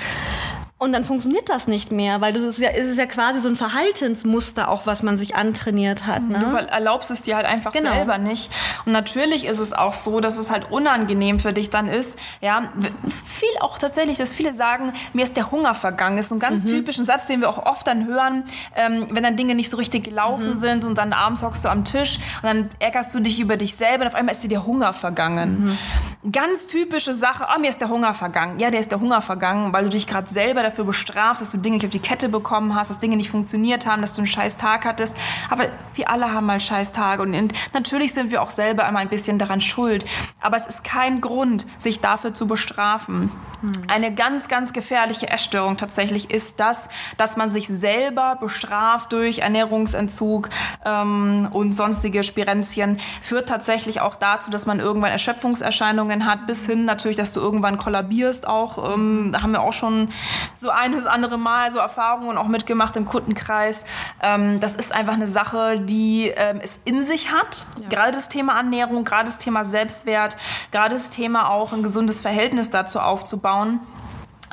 Und 0.77 0.93
dann 0.93 1.05
funktioniert 1.05 1.49
das 1.49 1.69
nicht 1.69 1.93
mehr, 1.93 2.21
weil 2.21 2.33
das 2.33 2.43
ist 2.43 2.59
ja, 2.59 2.69
ist 2.69 2.99
ja 2.99 3.07
quasi 3.07 3.39
so 3.39 3.49
ein 3.49 3.55
Verhaltensmuster 3.55 4.69
auch, 4.69 4.87
was 4.87 5.05
man 5.05 5.17
sich 5.17 5.37
antrainiert 5.37 6.05
hat. 6.05 6.23
Ne? 6.23 6.41
Du 6.41 6.55
erlaubst 6.57 7.13
es 7.13 7.23
dir 7.23 7.37
halt 7.37 7.47
einfach 7.47 7.73
genau. 7.73 7.95
selber 7.95 8.19
nicht. 8.19 8.51
Und 8.85 8.93
natürlich 8.93 9.47
ist 9.47 9.61
es 9.61 9.73
auch 9.73 9.95
so, 9.95 10.19
dass 10.21 10.37
es 10.37 10.51
halt 10.51 10.73
unangenehm 10.73 11.39
für 11.39 11.53
dich 11.53 11.71
dann 11.71 11.87
ist. 11.87 12.19
Ja, 12.41 12.73
viel 13.07 13.49
auch 13.61 13.79
tatsächlich, 13.79 14.19
dass 14.19 14.35
viele 14.35 14.53
sagen, 14.53 14.93
mir 15.13 15.23
ist 15.23 15.37
der 15.37 15.53
Hunger 15.53 15.75
vergangen. 15.75 16.17
Das 16.17 16.27
ist 16.27 16.33
ein 16.33 16.41
ganz 16.41 16.65
mhm. 16.65 16.71
typischer 16.71 17.05
Satz, 17.05 17.27
den 17.27 17.41
wir 17.41 17.49
auch 17.49 17.65
oft 17.65 17.87
dann 17.87 18.07
hören, 18.07 18.43
ähm, 18.75 19.07
wenn 19.11 19.23
dann 19.23 19.37
Dinge 19.37 19.55
nicht 19.55 19.71
so 19.71 19.77
richtig 19.77 20.05
gelaufen 20.05 20.49
mhm. 20.49 20.55
sind 20.55 20.85
und 20.85 20.99
dann 20.99 21.13
abends 21.13 21.45
hockst 21.45 21.65
du 21.65 21.69
am 21.69 21.85
Tisch 21.85 22.19
und 22.43 22.49
dann 22.49 22.69
ärgerst 22.81 23.15
du 23.15 23.21
dich 23.21 23.39
über 23.39 23.57
dich 23.57 23.77
selber 23.77 24.03
und 24.03 24.09
auf 24.09 24.17
einmal 24.17 24.35
ist 24.35 24.43
dir 24.43 24.49
der 24.49 24.67
Hunger 24.67 24.93
vergangen. 24.93 25.79
Mhm. 26.23 26.33
Ganz 26.33 26.67
typische 26.67 27.15
Sache, 27.15 27.47
oh, 27.55 27.61
mir 27.61 27.71
ist 27.71 27.81
der 27.81 27.89
Hunger 27.89 28.13
vergangen. 28.13 28.59
Ja, 28.59 28.73
der 28.73 28.81
ist 28.81 28.91
der 28.91 29.01
Hunger 29.01 29.23
vergangen, 29.23 29.73
weil 29.73 29.85
du 29.85 29.91
dich 29.91 30.09
gerade 30.09 30.29
selber 30.29 30.64
dafür 30.65 30.85
bestrafst, 30.85 31.41
dass 31.41 31.53
du 31.53 31.59
Dinge 31.59 31.77
nicht 31.77 31.85
auf 31.85 31.91
die 31.91 31.99
Kette 31.99 32.29
bekommen 32.29 32.75
hast, 32.75 32.91
dass 32.91 32.99
Dinge 32.99 33.17
nicht 33.17 33.31
funktioniert 33.31 33.87
haben, 33.87 34.01
dass 34.01 34.15
du 34.15 34.21
einen 34.21 34.27
scheiß 34.27 34.57
Tag 34.57 34.85
hattest. 34.85 35.17
Aber 35.51 35.67
wir 35.95 36.11
alle 36.11 36.33
haben 36.33 36.47
mal 36.47 36.61
scheiß 36.61 36.93
Tage 36.93 37.23
und 37.23 37.53
natürlich 37.73 38.13
sind 38.13 38.31
wir 38.31 38.43
auch 38.43 38.51
selber 38.51 38.89
immer 38.89 38.99
ein 38.99 39.09
bisschen 39.09 39.39
daran 39.39 39.61
schuld. 39.61 40.05
Aber 40.41 40.57
es 40.57 40.67
ist 40.67 40.85
kein 40.85 41.21
Grund, 41.21 41.67
sich 41.79 42.01
dafür 42.01 42.35
zu 42.35 42.47
bestrafen. 42.47 43.31
Hm. 43.61 43.73
Eine 43.89 44.15
ganz, 44.15 44.49
ganz 44.49 44.73
gefährliche 44.73 45.29
Essstörung 45.29 45.77
tatsächlich 45.77 46.31
ist 46.31 46.61
das, 46.61 46.89
dass 47.17 47.37
man 47.37 47.49
sich 47.49 47.69
selber 47.69 48.37
bestraft 48.41 49.13
durch 49.13 49.41
Ernährungsentzug 49.41 50.51
ähm, 50.85 51.49
und 51.53 51.75
sonstige 51.75 52.25
Spirenzien, 52.25 53.01
führt 53.21 53.49
tatsächlich 53.49 54.01
auch 54.01 54.17
dazu, 54.17 54.51
dass 54.51 54.67
man 54.67 54.81
irgendwann 54.81 55.13
Erschöpfungserscheinungen 55.13 56.27
hat, 56.27 56.47
bis 56.47 56.67
hin 56.67 56.85
natürlich, 56.85 57.17
dass 57.17 57.33
du 57.33 57.41
irgendwann 57.41 57.77
kollabierst 57.77 58.47
auch. 58.47 58.95
Ähm, 58.95 59.31
da 59.33 59.43
haben 59.43 59.53
wir 59.53 59.63
auch 59.63 59.73
schon 59.73 60.09
so 60.55 60.71
ein 60.71 60.93
bis 60.95 61.07
andere 61.07 61.39
Mal 61.39 61.71
so 61.73 61.79
Erfahrungen 61.79 62.39
auch 62.39 62.49
mitgemacht 62.49 62.97
im 62.97 63.07
Kundenkreis. 63.07 63.85
Ähm, 64.23 64.61
das 64.61 64.75
ist 64.75 64.93
einfach 64.95 65.15
eine 65.15 65.27
Sache, 65.27 65.81
die 65.81 66.33
ähm, 66.35 66.59
es 66.63 66.81
in 66.85 67.03
sich 67.03 67.31
hat. 67.31 67.67
Ja. 67.81 67.89
Gerade 67.89 68.13
das 68.13 68.29
Thema 68.29 68.57
Ernährung, 68.57 69.05
gerade 69.05 69.25
das 69.25 69.39
Thema 69.39 69.65
Selbstwert, 69.65 70.37
gerade 70.71 70.95
das 70.95 71.11
Thema 71.11 71.51
auch 71.51 71.73
ein 71.73 71.83
gesundes 71.83 72.21
Verhältnis 72.21 72.71
dazu 72.71 73.01
aufzubauen. 73.01 73.81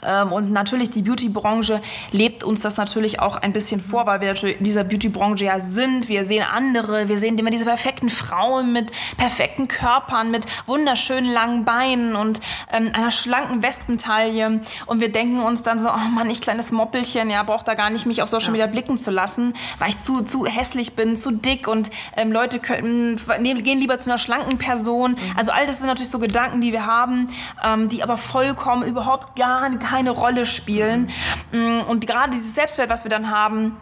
Ähm, 0.03 0.31
und 0.31 0.51
natürlich 0.51 0.89
die 0.89 1.01
Beauty-Branche 1.01 1.81
lebt 2.11 2.43
uns 2.43 2.61
das 2.61 2.77
natürlich 2.77 3.19
auch 3.19 3.37
ein 3.37 3.53
bisschen 3.53 3.81
vor, 3.81 4.05
weil 4.05 4.21
wir 4.21 4.29
natürlich 4.29 4.57
in 4.57 4.63
dieser 4.63 4.83
Beauty-Branche 4.83 5.45
ja 5.45 5.59
sind. 5.59 6.07
Wir 6.09 6.23
sehen 6.23 6.43
andere, 6.43 7.07
wir 7.07 7.19
sehen 7.19 7.37
immer 7.37 7.49
diese 7.49 7.65
perfekten 7.65 8.09
Frauen 8.09 8.73
mit 8.73 8.91
perfekten 9.17 9.67
Körpern, 9.67 10.31
mit 10.31 10.45
wunderschönen 10.65 11.31
langen 11.31 11.65
Beinen 11.65 12.15
und 12.15 12.41
ähm, 12.71 12.89
einer 12.93 13.11
schlanken 13.11 13.63
Wespentaille. 13.63 14.61
Und 14.85 15.01
wir 15.01 15.11
denken 15.11 15.39
uns 15.39 15.63
dann 15.63 15.79
so, 15.79 15.89
oh 15.89 16.09
Mann, 16.11 16.29
ich 16.29 16.41
kleines 16.41 16.71
Moppelchen, 16.71 17.29
ja, 17.29 17.43
braucht 17.43 17.67
da 17.67 17.73
gar 17.73 17.89
nicht 17.89 18.05
mich 18.05 18.21
auf 18.21 18.29
Social 18.29 18.51
Media 18.51 18.67
blicken 18.67 18.97
zu 18.97 19.11
lassen, 19.11 19.53
weil 19.79 19.89
ich 19.89 19.99
zu, 19.99 20.23
zu 20.23 20.45
hässlich 20.45 20.95
bin, 20.95 21.15
zu 21.15 21.31
dick 21.31 21.67
und 21.67 21.91
ähm, 22.15 22.31
Leute 22.31 22.59
können, 22.59 23.19
gehen 23.41 23.79
lieber 23.79 23.97
zu 23.97 24.09
einer 24.09 24.17
schlanken 24.17 24.57
Person. 24.57 25.11
Mhm. 25.11 25.17
Also 25.37 25.51
all 25.51 25.65
das 25.65 25.79
sind 25.79 25.87
natürlich 25.87 26.09
so 26.09 26.19
Gedanken, 26.19 26.61
die 26.61 26.71
wir 26.71 26.85
haben, 26.85 27.29
ähm, 27.63 27.89
die 27.89 28.03
aber 28.03 28.17
vollkommen 28.17 28.83
überhaupt 28.83 29.35
gar 29.35 29.69
nicht 29.69 29.90
keine 29.91 30.11
Rolle 30.11 30.45
spielen. 30.45 31.09
Mm, 31.51 31.81
und 31.81 32.07
gerade 32.07 32.31
dieses 32.31 32.55
Selbstwert, 32.55 32.89
was 32.89 33.03
wir 33.03 33.11
dann 33.11 33.29
haben, 33.29 33.75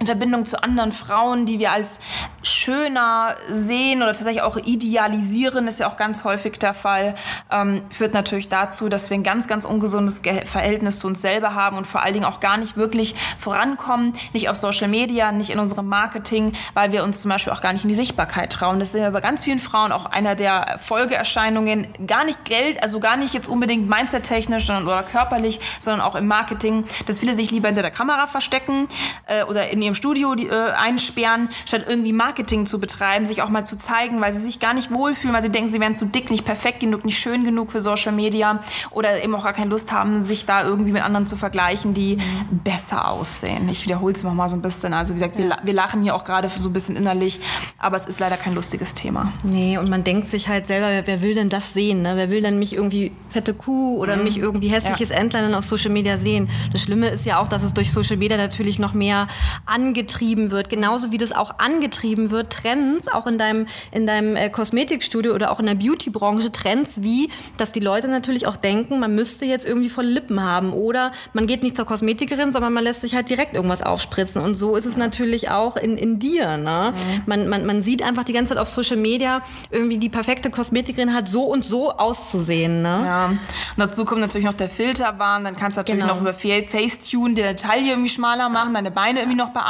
in 0.00 0.06
Verbindung 0.06 0.44
zu 0.44 0.62
anderen 0.62 0.90
Frauen, 0.90 1.46
die 1.46 1.58
wir 1.60 1.70
als 1.70 2.00
schöner 2.42 3.36
sehen 3.48 4.02
oder 4.02 4.12
tatsächlich 4.12 4.42
auch 4.42 4.56
idealisieren, 4.56 5.68
ist 5.68 5.78
ja 5.78 5.88
auch 5.88 5.96
ganz 5.96 6.24
häufig 6.24 6.58
der 6.58 6.74
Fall, 6.74 7.14
ähm, 7.50 7.80
führt 7.90 8.12
natürlich 8.12 8.48
dazu, 8.48 8.88
dass 8.88 9.08
wir 9.10 9.16
ein 9.16 9.22
ganz, 9.22 9.46
ganz 9.46 9.64
ungesundes 9.64 10.20
Verhältnis 10.44 10.98
zu 10.98 11.06
uns 11.06 11.22
selber 11.22 11.54
haben 11.54 11.76
und 11.76 11.86
vor 11.86 12.02
allen 12.02 12.12
Dingen 12.12 12.26
auch 12.26 12.40
gar 12.40 12.56
nicht 12.56 12.76
wirklich 12.76 13.14
vorankommen, 13.38 14.14
nicht 14.32 14.48
auf 14.48 14.56
Social 14.56 14.88
Media, 14.88 15.30
nicht 15.30 15.50
in 15.50 15.60
unserem 15.60 15.88
Marketing, 15.88 16.54
weil 16.74 16.90
wir 16.90 17.04
uns 17.04 17.22
zum 17.22 17.30
Beispiel 17.30 17.52
auch 17.52 17.60
gar 17.60 17.72
nicht 17.72 17.84
in 17.84 17.88
die 17.88 17.94
Sichtbarkeit 17.94 18.52
trauen. 18.52 18.80
Das 18.80 18.94
ist 18.94 19.00
ja 19.00 19.10
bei 19.10 19.20
ganz 19.20 19.44
vielen 19.44 19.60
Frauen 19.60 19.92
auch 19.92 20.06
einer 20.06 20.34
der 20.34 20.76
Folgeerscheinungen, 20.80 21.86
gar 22.06 22.24
nicht 22.24 22.44
Geld, 22.44 22.82
also 22.82 22.98
gar 22.98 23.16
nicht 23.16 23.32
jetzt 23.32 23.48
unbedingt 23.48 23.88
mindset-technisch 23.88 24.68
oder 24.68 25.04
körperlich, 25.04 25.60
sondern 25.78 26.02
auch 26.02 26.16
im 26.16 26.26
Marketing, 26.26 26.84
dass 27.06 27.20
viele 27.20 27.34
sich 27.34 27.52
lieber 27.52 27.68
hinter 27.68 27.82
der 27.82 27.90
Kamera 27.92 28.26
verstecken 28.26 28.88
äh, 29.26 29.44
oder 29.44 29.70
in 29.70 29.83
ihrem 29.84 29.94
Studio 29.94 30.34
die, 30.34 30.46
äh, 30.46 30.72
einsperren, 30.72 31.48
statt 31.66 31.84
irgendwie 31.88 32.12
Marketing 32.12 32.66
zu 32.66 32.80
betreiben, 32.80 33.26
sich 33.26 33.42
auch 33.42 33.48
mal 33.48 33.64
zu 33.64 33.76
zeigen, 33.76 34.20
weil 34.20 34.32
sie 34.32 34.40
sich 34.40 34.60
gar 34.60 34.74
nicht 34.74 34.90
wohlfühlen, 34.90 35.34
weil 35.34 35.42
sie 35.42 35.50
denken, 35.50 35.70
sie 35.70 35.80
wären 35.80 35.96
zu 35.96 36.06
dick, 36.06 36.30
nicht 36.30 36.44
perfekt 36.44 36.80
genug, 36.80 37.04
nicht 37.04 37.18
schön 37.18 37.44
genug 37.44 37.72
für 37.72 37.80
Social 37.80 38.12
Media 38.12 38.60
oder 38.90 39.22
eben 39.22 39.34
auch 39.34 39.44
gar 39.44 39.52
keine 39.52 39.70
Lust 39.70 39.92
haben, 39.92 40.24
sich 40.24 40.46
da 40.46 40.64
irgendwie 40.64 40.92
mit 40.92 41.02
anderen 41.02 41.26
zu 41.26 41.36
vergleichen, 41.36 41.94
die 41.94 42.16
mhm. 42.16 42.60
besser 42.64 43.08
aussehen. 43.08 43.68
Ich 43.68 43.84
wiederhole 43.84 44.14
es 44.14 44.24
mal 44.24 44.48
so 44.48 44.56
ein 44.56 44.62
bisschen. 44.62 44.92
Also 44.92 45.14
wie 45.14 45.18
gesagt, 45.18 45.38
ja. 45.38 45.44
wir, 45.44 45.56
wir 45.62 45.74
lachen 45.74 46.02
hier 46.02 46.14
auch 46.14 46.24
gerade 46.24 46.48
so 46.48 46.68
ein 46.68 46.72
bisschen 46.72 46.96
innerlich, 46.96 47.40
aber 47.78 47.96
es 47.96 48.06
ist 48.06 48.20
leider 48.20 48.36
kein 48.36 48.54
lustiges 48.54 48.94
Thema. 48.94 49.32
Nee, 49.42 49.78
und 49.78 49.88
man 49.88 50.04
denkt 50.04 50.28
sich 50.28 50.48
halt 50.48 50.66
selber, 50.66 51.06
wer 51.06 51.22
will 51.22 51.34
denn 51.34 51.48
das 51.48 51.72
sehen? 51.72 52.02
Ne? 52.02 52.16
Wer 52.16 52.30
will 52.30 52.42
denn 52.42 52.58
mich 52.58 52.74
irgendwie 52.74 53.12
fette 53.30 53.54
Kuh 53.54 53.98
oder 53.98 54.16
mhm. 54.16 54.24
mich 54.24 54.38
irgendwie 54.38 54.68
hässliches 54.68 55.10
ja. 55.10 55.16
Entlein 55.16 55.54
auf 55.54 55.64
Social 55.64 55.90
Media 55.90 56.16
sehen? 56.16 56.48
Das 56.72 56.82
Schlimme 56.82 57.08
ist 57.08 57.26
ja 57.26 57.38
auch, 57.38 57.48
dass 57.48 57.62
es 57.62 57.74
durch 57.74 57.92
Social 57.92 58.16
Media 58.16 58.36
natürlich 58.36 58.78
noch 58.78 58.94
mehr 58.94 59.26
angetrieben 59.74 60.50
wird. 60.50 60.70
Genauso 60.70 61.10
wie 61.10 61.18
das 61.18 61.32
auch 61.32 61.58
angetrieben 61.58 62.30
wird, 62.30 62.50
Trends, 62.50 63.08
auch 63.08 63.26
in 63.26 63.38
deinem, 63.38 63.66
in 63.90 64.06
deinem 64.06 64.36
äh, 64.36 64.48
Kosmetikstudio 64.48 65.34
oder 65.34 65.50
auch 65.50 65.58
in 65.58 65.66
der 65.66 65.74
Beautybranche, 65.74 66.52
Trends 66.52 67.02
wie, 67.02 67.28
dass 67.56 67.72
die 67.72 67.80
Leute 67.80 68.06
natürlich 68.08 68.46
auch 68.46 68.56
denken, 68.56 69.00
man 69.00 69.14
müsste 69.14 69.44
jetzt 69.44 69.66
irgendwie 69.66 69.88
volle 69.88 70.08
Lippen 70.08 70.40
haben 70.40 70.72
oder 70.72 71.10
man 71.32 71.46
geht 71.46 71.62
nicht 71.62 71.76
zur 71.76 71.86
Kosmetikerin, 71.86 72.52
sondern 72.52 72.72
man 72.72 72.84
lässt 72.84 73.00
sich 73.00 73.14
halt 73.16 73.28
direkt 73.28 73.54
irgendwas 73.54 73.82
aufspritzen. 73.82 74.40
Und 74.40 74.54
so 74.54 74.76
ist 74.76 74.86
es 74.86 74.96
natürlich 74.96 75.50
auch 75.50 75.76
in, 75.76 75.96
in 75.96 76.20
dir. 76.20 76.56
Ne? 76.56 76.92
Mhm. 76.94 77.22
Man, 77.26 77.48
man, 77.48 77.66
man 77.66 77.82
sieht 77.82 78.02
einfach 78.02 78.22
die 78.24 78.32
ganze 78.32 78.54
Zeit 78.54 78.58
auf 78.58 78.68
Social 78.68 78.96
Media, 78.96 79.42
irgendwie 79.70 79.98
die 79.98 80.08
perfekte 80.08 80.50
Kosmetikerin 80.50 81.12
hat 81.12 81.28
so 81.28 81.42
und 81.42 81.64
so 81.64 81.90
auszusehen. 81.90 82.82
Ne? 82.82 83.02
Ja. 83.06 83.26
Und 83.26 83.40
dazu 83.76 84.04
kommt 84.04 84.20
natürlich 84.20 84.46
noch 84.46 84.54
der 84.54 84.70
Filterwahn, 84.70 85.42
dann 85.42 85.56
kannst 85.56 85.76
du 85.76 85.80
natürlich 85.80 86.00
genau. 86.00 86.14
noch 86.14 86.20
über 86.20 86.32
Facetune 86.32 87.34
die 87.34 87.56
Taille 87.56 87.90
irgendwie 87.90 88.08
schmaler 88.08 88.48
machen, 88.48 88.74
deine 88.74 88.92
Beine 88.92 89.20
irgendwie 89.20 89.38
noch 89.38 89.50
bearbeiten 89.50 89.63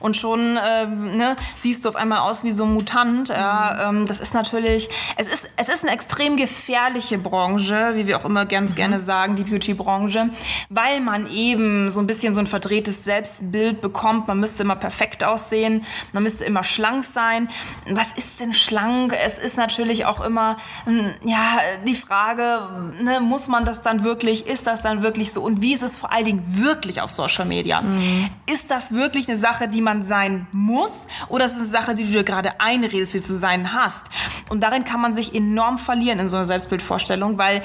und 0.00 0.16
schon 0.16 0.56
äh, 0.56 0.86
ne, 0.86 1.36
siehst 1.56 1.84
du 1.84 1.88
auf 1.88 1.96
einmal 1.96 2.18
aus 2.20 2.44
wie 2.44 2.52
so 2.52 2.64
ein 2.64 2.74
Mutant. 2.74 3.28
Mhm. 3.28 3.34
Ja, 3.34 3.88
ähm, 3.88 4.06
das 4.06 4.20
ist 4.20 4.34
natürlich, 4.34 4.88
es 5.16 5.26
ist, 5.26 5.48
es 5.56 5.68
ist 5.68 5.84
eine 5.84 5.92
extrem 5.92 6.36
gefährliche 6.36 7.18
Branche, 7.18 7.92
wie 7.94 8.06
wir 8.06 8.18
auch 8.18 8.24
immer 8.24 8.46
ganz 8.46 8.72
mhm. 8.72 8.76
gerne 8.76 9.00
sagen, 9.00 9.36
die 9.36 9.44
Beauty-Branche, 9.44 10.30
weil 10.68 11.00
man 11.00 11.30
eben 11.30 11.90
so 11.90 12.00
ein 12.00 12.06
bisschen 12.06 12.34
so 12.34 12.40
ein 12.40 12.46
verdrehtes 12.46 13.04
Selbstbild 13.04 13.80
bekommt. 13.80 14.28
Man 14.28 14.40
müsste 14.40 14.62
immer 14.62 14.76
perfekt 14.76 15.24
aussehen, 15.24 15.84
man 16.12 16.22
müsste 16.22 16.44
immer 16.44 16.64
schlank 16.64 17.04
sein. 17.04 17.48
Was 17.88 18.12
ist 18.12 18.40
denn 18.40 18.54
schlank? 18.54 19.16
Es 19.24 19.38
ist 19.38 19.56
natürlich 19.56 20.06
auch 20.06 20.20
immer 20.20 20.56
hm, 20.84 21.12
ja, 21.22 21.58
die 21.86 21.94
Frage, 21.94 22.92
ne, 23.02 23.20
muss 23.20 23.48
man 23.48 23.64
das 23.64 23.82
dann 23.82 24.04
wirklich, 24.04 24.46
ist 24.46 24.66
das 24.66 24.82
dann 24.82 25.02
wirklich 25.02 25.32
so 25.32 25.42
und 25.42 25.62
wie 25.62 25.74
ist 25.74 25.82
es 25.82 25.96
vor 25.96 26.12
allen 26.12 26.24
Dingen 26.24 26.42
wirklich 26.46 27.00
auf 27.00 27.10
Social 27.10 27.44
Media? 27.44 27.82
Mhm. 27.82 28.28
Ist 28.50 28.70
das 28.70 28.89
wirklich 28.92 29.28
eine 29.28 29.36
Sache, 29.36 29.68
die 29.68 29.80
man 29.80 30.04
sein 30.04 30.46
muss 30.52 31.06
oder 31.28 31.44
ist 31.44 31.52
es 31.52 31.58
eine 31.58 31.68
Sache, 31.68 31.94
die 31.94 32.04
du 32.04 32.12
dir 32.12 32.24
gerade 32.24 32.60
einredest, 32.60 33.14
wie 33.14 33.18
du 33.18 33.24
zu 33.24 33.34
sein 33.34 33.72
hast? 33.72 34.06
Und 34.48 34.60
darin 34.60 34.84
kann 34.84 35.00
man 35.00 35.14
sich 35.14 35.34
enorm 35.34 35.78
verlieren 35.78 36.18
in 36.18 36.28
so 36.28 36.36
einer 36.36 36.46
Selbstbildvorstellung, 36.46 37.38
weil 37.38 37.62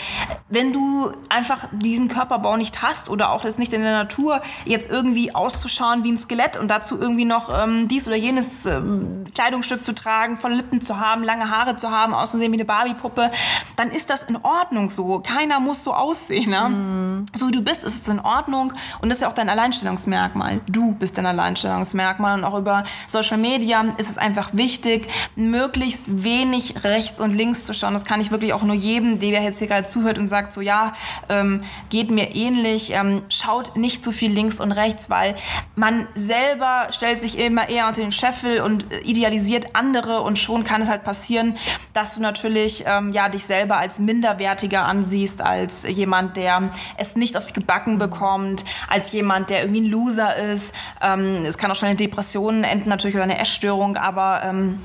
wenn 0.49 0.73
du 0.73 1.11
einfach 1.29 1.67
diesen 1.71 2.07
Körperbau 2.07 2.57
nicht 2.57 2.81
hast 2.81 3.09
oder 3.09 3.31
auch 3.31 3.41
das 3.41 3.57
nicht 3.57 3.73
in 3.73 3.81
der 3.81 3.93
Natur 3.93 4.41
jetzt 4.65 4.89
irgendwie 4.89 5.33
auszuschauen 5.33 6.03
wie 6.03 6.11
ein 6.11 6.17
Skelett 6.17 6.57
und 6.57 6.69
dazu 6.69 6.99
irgendwie 6.99 7.25
noch 7.25 7.51
ähm, 7.53 7.88
dies 7.88 8.07
oder 8.07 8.17
jenes 8.17 8.65
ähm, 8.65 9.23
Kleidungsstück 9.33 9.83
zu 9.83 9.93
tragen, 9.93 10.38
volle 10.38 10.55
Lippen 10.55 10.81
zu 10.81 10.99
haben, 10.99 11.23
lange 11.23 11.49
Haare 11.49 11.75
zu 11.75 11.91
haben, 11.91 12.13
auszusehen 12.13 12.51
wie 12.51 12.57
eine 12.57 12.65
Barbiepuppe, 12.65 13.31
dann 13.75 13.91
ist 13.91 14.09
das 14.09 14.23
in 14.23 14.38
Ordnung 14.38 14.89
so. 14.89 15.19
Keiner 15.19 15.59
muss 15.59 15.83
so 15.83 15.93
aussehen. 15.93 16.49
Ne? 16.49 16.69
Mhm. 16.69 17.25
So 17.33 17.47
wie 17.47 17.51
du 17.51 17.61
bist, 17.61 17.83
ist 17.83 18.01
es 18.01 18.07
in 18.07 18.19
Ordnung 18.19 18.73
und 19.01 19.09
das 19.09 19.17
ist 19.17 19.21
ja 19.21 19.29
auch 19.29 19.33
dein 19.33 19.49
Alleinstellungsmerkmal. 19.49 20.61
Du 20.69 20.93
bist 20.93 21.14
dein 21.17 21.25
Alleinstellungsmerkmal 21.25 22.38
und 22.38 22.43
auch 22.43 22.58
über 22.58 22.84
Social 23.08 23.38
Media 23.38 23.86
ist 23.97 24.10
es 24.10 24.17
einfach 24.17 24.49
wichtig, 24.54 25.08
möglichst 25.36 26.23
wenig 26.23 26.84
rechts 26.84 27.19
und 27.19 27.34
links 27.34 27.65
zu 27.65 27.73
schauen. 27.73 27.93
Das 27.93 28.06
kann 28.06 28.21
ich 28.21 28.32
wirklich 28.32 28.54
auch 28.54 28.63
nur 28.63 28.75
jedem, 28.75 29.19
der 29.19 29.41
jetzt 29.41 29.60
hier 29.60 29.67
gerade 29.67 29.86
zuhört 29.86 30.17
und 30.17 30.28
sagt 30.28 30.51
so, 30.51 30.62
ja, 30.62 30.93
ähm, 31.30 31.63
geht 31.89 32.12
mir 32.12 32.36
ähnlich, 32.36 32.91
ähm, 32.91 33.23
schaut 33.30 33.75
nicht 33.75 34.04
zu 34.04 34.12
so 34.12 34.17
viel 34.17 34.32
links 34.32 34.60
und 34.60 34.71
rechts, 34.71 35.10
weil 35.10 35.36
man 35.75 36.08
selber 36.15 36.88
stellt 36.91 37.19
sich 37.19 37.38
immer 37.38 37.69
eher 37.69 37.88
unter 37.88 38.01
den 38.01 38.12
Scheffel 38.12 38.62
und 38.62 38.91
äh, 38.91 38.99
idealisiert 38.99 39.75
andere 39.75 40.21
und 40.21 40.39
schon 40.39 40.63
kann 40.63 40.82
es 40.82 40.89
halt 40.89 41.04
passieren, 41.04 41.58
dass 41.93 42.15
du 42.15 42.21
natürlich 42.21 42.84
ähm, 42.88 43.12
ja, 43.13 43.30
dich 43.30 43.45
selber 43.45 43.78
als 43.78 43.99
minderwertiger 43.99 44.86
ansiehst, 44.86 45.41
als 45.41 45.84
jemand, 45.84 46.38
der 46.38 46.69
es 46.97 47.15
nicht 47.15 47.38
auf 47.38 47.45
die 47.45 47.54
Gebacken 47.54 47.97
bekommt, 47.97 48.65
als 48.88 49.12
jemand, 49.12 49.49
der 49.49 49.62
irgendwie 49.62 49.82
ein 49.82 49.91
Loser 49.91 50.36
ist. 50.36 50.73
Ähm, 51.05 51.45
es 51.45 51.57
kann 51.57 51.69
auch 51.71 51.75
schon 51.75 51.87
eine 51.87 51.95
Depression 51.95 52.63
enden 52.63 52.89
natürlich 52.89 53.15
oder 53.15 53.23
eine 53.25 53.37
Essstörung, 53.37 53.95
aber 53.95 54.41
ähm, 54.43 54.79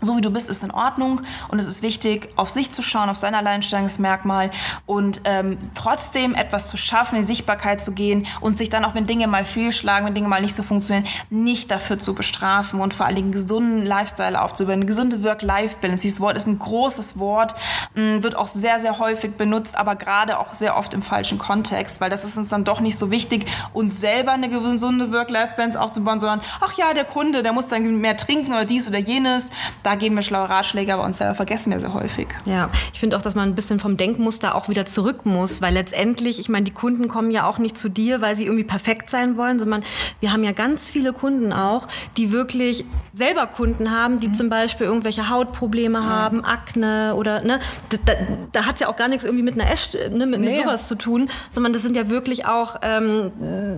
so 0.00 0.16
wie 0.16 0.20
du 0.20 0.30
bist, 0.30 0.48
ist 0.48 0.62
in 0.62 0.70
Ordnung 0.70 1.20
und 1.48 1.58
es 1.58 1.66
ist 1.66 1.82
wichtig, 1.82 2.28
auf 2.36 2.50
sich 2.50 2.70
zu 2.70 2.82
schauen, 2.82 3.08
auf 3.08 3.16
sein 3.16 3.34
Alleinstellungsmerkmal 3.34 4.50
und 4.86 5.20
ähm, 5.24 5.58
trotzdem 5.74 6.34
etwas 6.34 6.68
zu 6.70 6.76
schaffen, 6.76 7.16
in 7.16 7.22
Sichtbarkeit 7.24 7.82
zu 7.82 7.92
gehen 7.92 8.26
und 8.40 8.56
sich 8.56 8.70
dann 8.70 8.84
auch, 8.84 8.94
wenn 8.94 9.06
Dinge 9.06 9.26
mal 9.26 9.44
fehlschlagen, 9.44 10.06
wenn 10.06 10.14
Dinge 10.14 10.28
mal 10.28 10.40
nicht 10.40 10.54
so 10.54 10.62
funktionieren, 10.62 11.06
nicht 11.30 11.70
dafür 11.70 11.98
zu 11.98 12.14
bestrafen 12.14 12.80
und 12.80 12.94
vor 12.94 13.06
allem 13.06 13.18
einen 13.18 13.32
gesunden 13.32 13.84
Lifestyle 13.84 14.40
aufzubauen, 14.40 14.86
gesunde 14.86 15.22
Work-Life-Balance. 15.24 16.02
Dieses 16.02 16.20
Wort 16.20 16.36
ist 16.36 16.46
ein 16.46 16.58
großes 16.58 17.18
Wort, 17.18 17.54
mh, 17.94 18.22
wird 18.22 18.36
auch 18.36 18.46
sehr, 18.46 18.78
sehr 18.78 18.98
häufig 18.98 19.32
benutzt, 19.36 19.76
aber 19.76 19.96
gerade 19.96 20.38
auch 20.38 20.54
sehr 20.54 20.76
oft 20.76 20.94
im 20.94 21.02
falschen 21.02 21.38
Kontext, 21.38 22.00
weil 22.00 22.10
das 22.10 22.24
ist 22.24 22.36
uns 22.36 22.50
dann 22.50 22.64
doch 22.64 22.80
nicht 22.80 22.96
so 22.96 23.10
wichtig, 23.10 23.46
uns 23.72 24.00
selber 24.00 24.32
eine 24.32 24.48
gesunde 24.48 25.10
Work-Life-Balance 25.10 25.80
aufzubauen, 25.80 26.20
sondern, 26.20 26.40
ach 26.60 26.74
ja, 26.74 26.94
der 26.94 27.04
Kunde, 27.04 27.42
der 27.42 27.52
muss 27.52 27.66
dann 27.68 27.82
mehr 28.00 28.16
trinken 28.16 28.52
oder 28.52 28.64
dies 28.64 28.88
oder 28.88 28.98
jenes 28.98 29.50
da 29.88 29.94
geben 29.94 30.16
wir 30.16 30.22
schlaue 30.22 30.50
Ratschläge, 30.50 30.92
aber 30.92 31.02
uns 31.04 31.16
selber 31.16 31.34
vergessen 31.34 31.72
wir 31.72 31.80
sehr 31.80 31.94
häufig. 31.94 32.28
Ja, 32.44 32.68
ich 32.92 33.00
finde 33.00 33.16
auch, 33.16 33.22
dass 33.22 33.34
man 33.34 33.48
ein 33.48 33.54
bisschen 33.54 33.80
vom 33.80 33.96
Denkmuster 33.96 34.54
auch 34.54 34.68
wieder 34.68 34.84
zurück 34.84 35.24
muss, 35.24 35.62
weil 35.62 35.72
letztendlich, 35.72 36.38
ich 36.38 36.50
meine, 36.50 36.64
die 36.64 36.72
Kunden 36.72 37.08
kommen 37.08 37.30
ja 37.30 37.46
auch 37.46 37.56
nicht 37.56 37.78
zu 37.78 37.88
dir, 37.88 38.20
weil 38.20 38.36
sie 38.36 38.44
irgendwie 38.44 38.64
perfekt 38.64 39.08
sein 39.08 39.38
wollen, 39.38 39.58
sondern 39.58 39.82
wir 40.20 40.30
haben 40.30 40.44
ja 40.44 40.52
ganz 40.52 40.90
viele 40.90 41.14
Kunden 41.14 41.54
auch, 41.54 41.88
die 42.18 42.32
wirklich 42.32 42.84
selber 43.14 43.46
Kunden 43.46 43.90
haben, 43.90 44.18
die 44.18 44.28
mhm. 44.28 44.34
zum 44.34 44.50
Beispiel 44.50 44.86
irgendwelche 44.86 45.30
Hautprobleme 45.30 46.00
mhm. 46.00 46.04
haben, 46.04 46.44
Akne 46.44 47.14
oder, 47.16 47.40
ne, 47.40 47.58
da, 47.88 47.96
da, 48.04 48.12
da 48.52 48.66
hat 48.66 48.74
es 48.74 48.80
ja 48.82 48.88
auch 48.88 48.96
gar 48.96 49.08
nichts 49.08 49.24
irgendwie 49.24 49.44
mit 49.44 49.58
einer 49.58 49.72
Esch, 49.72 49.94
ne, 49.94 50.26
mit, 50.26 50.40
nee. 50.40 50.50
mit 50.50 50.54
sowas 50.56 50.86
zu 50.86 50.96
tun, 50.96 51.30
sondern 51.48 51.72
das 51.72 51.80
sind 51.80 51.96
ja 51.96 52.10
wirklich 52.10 52.44
auch, 52.44 52.76
ähm, 52.82 53.32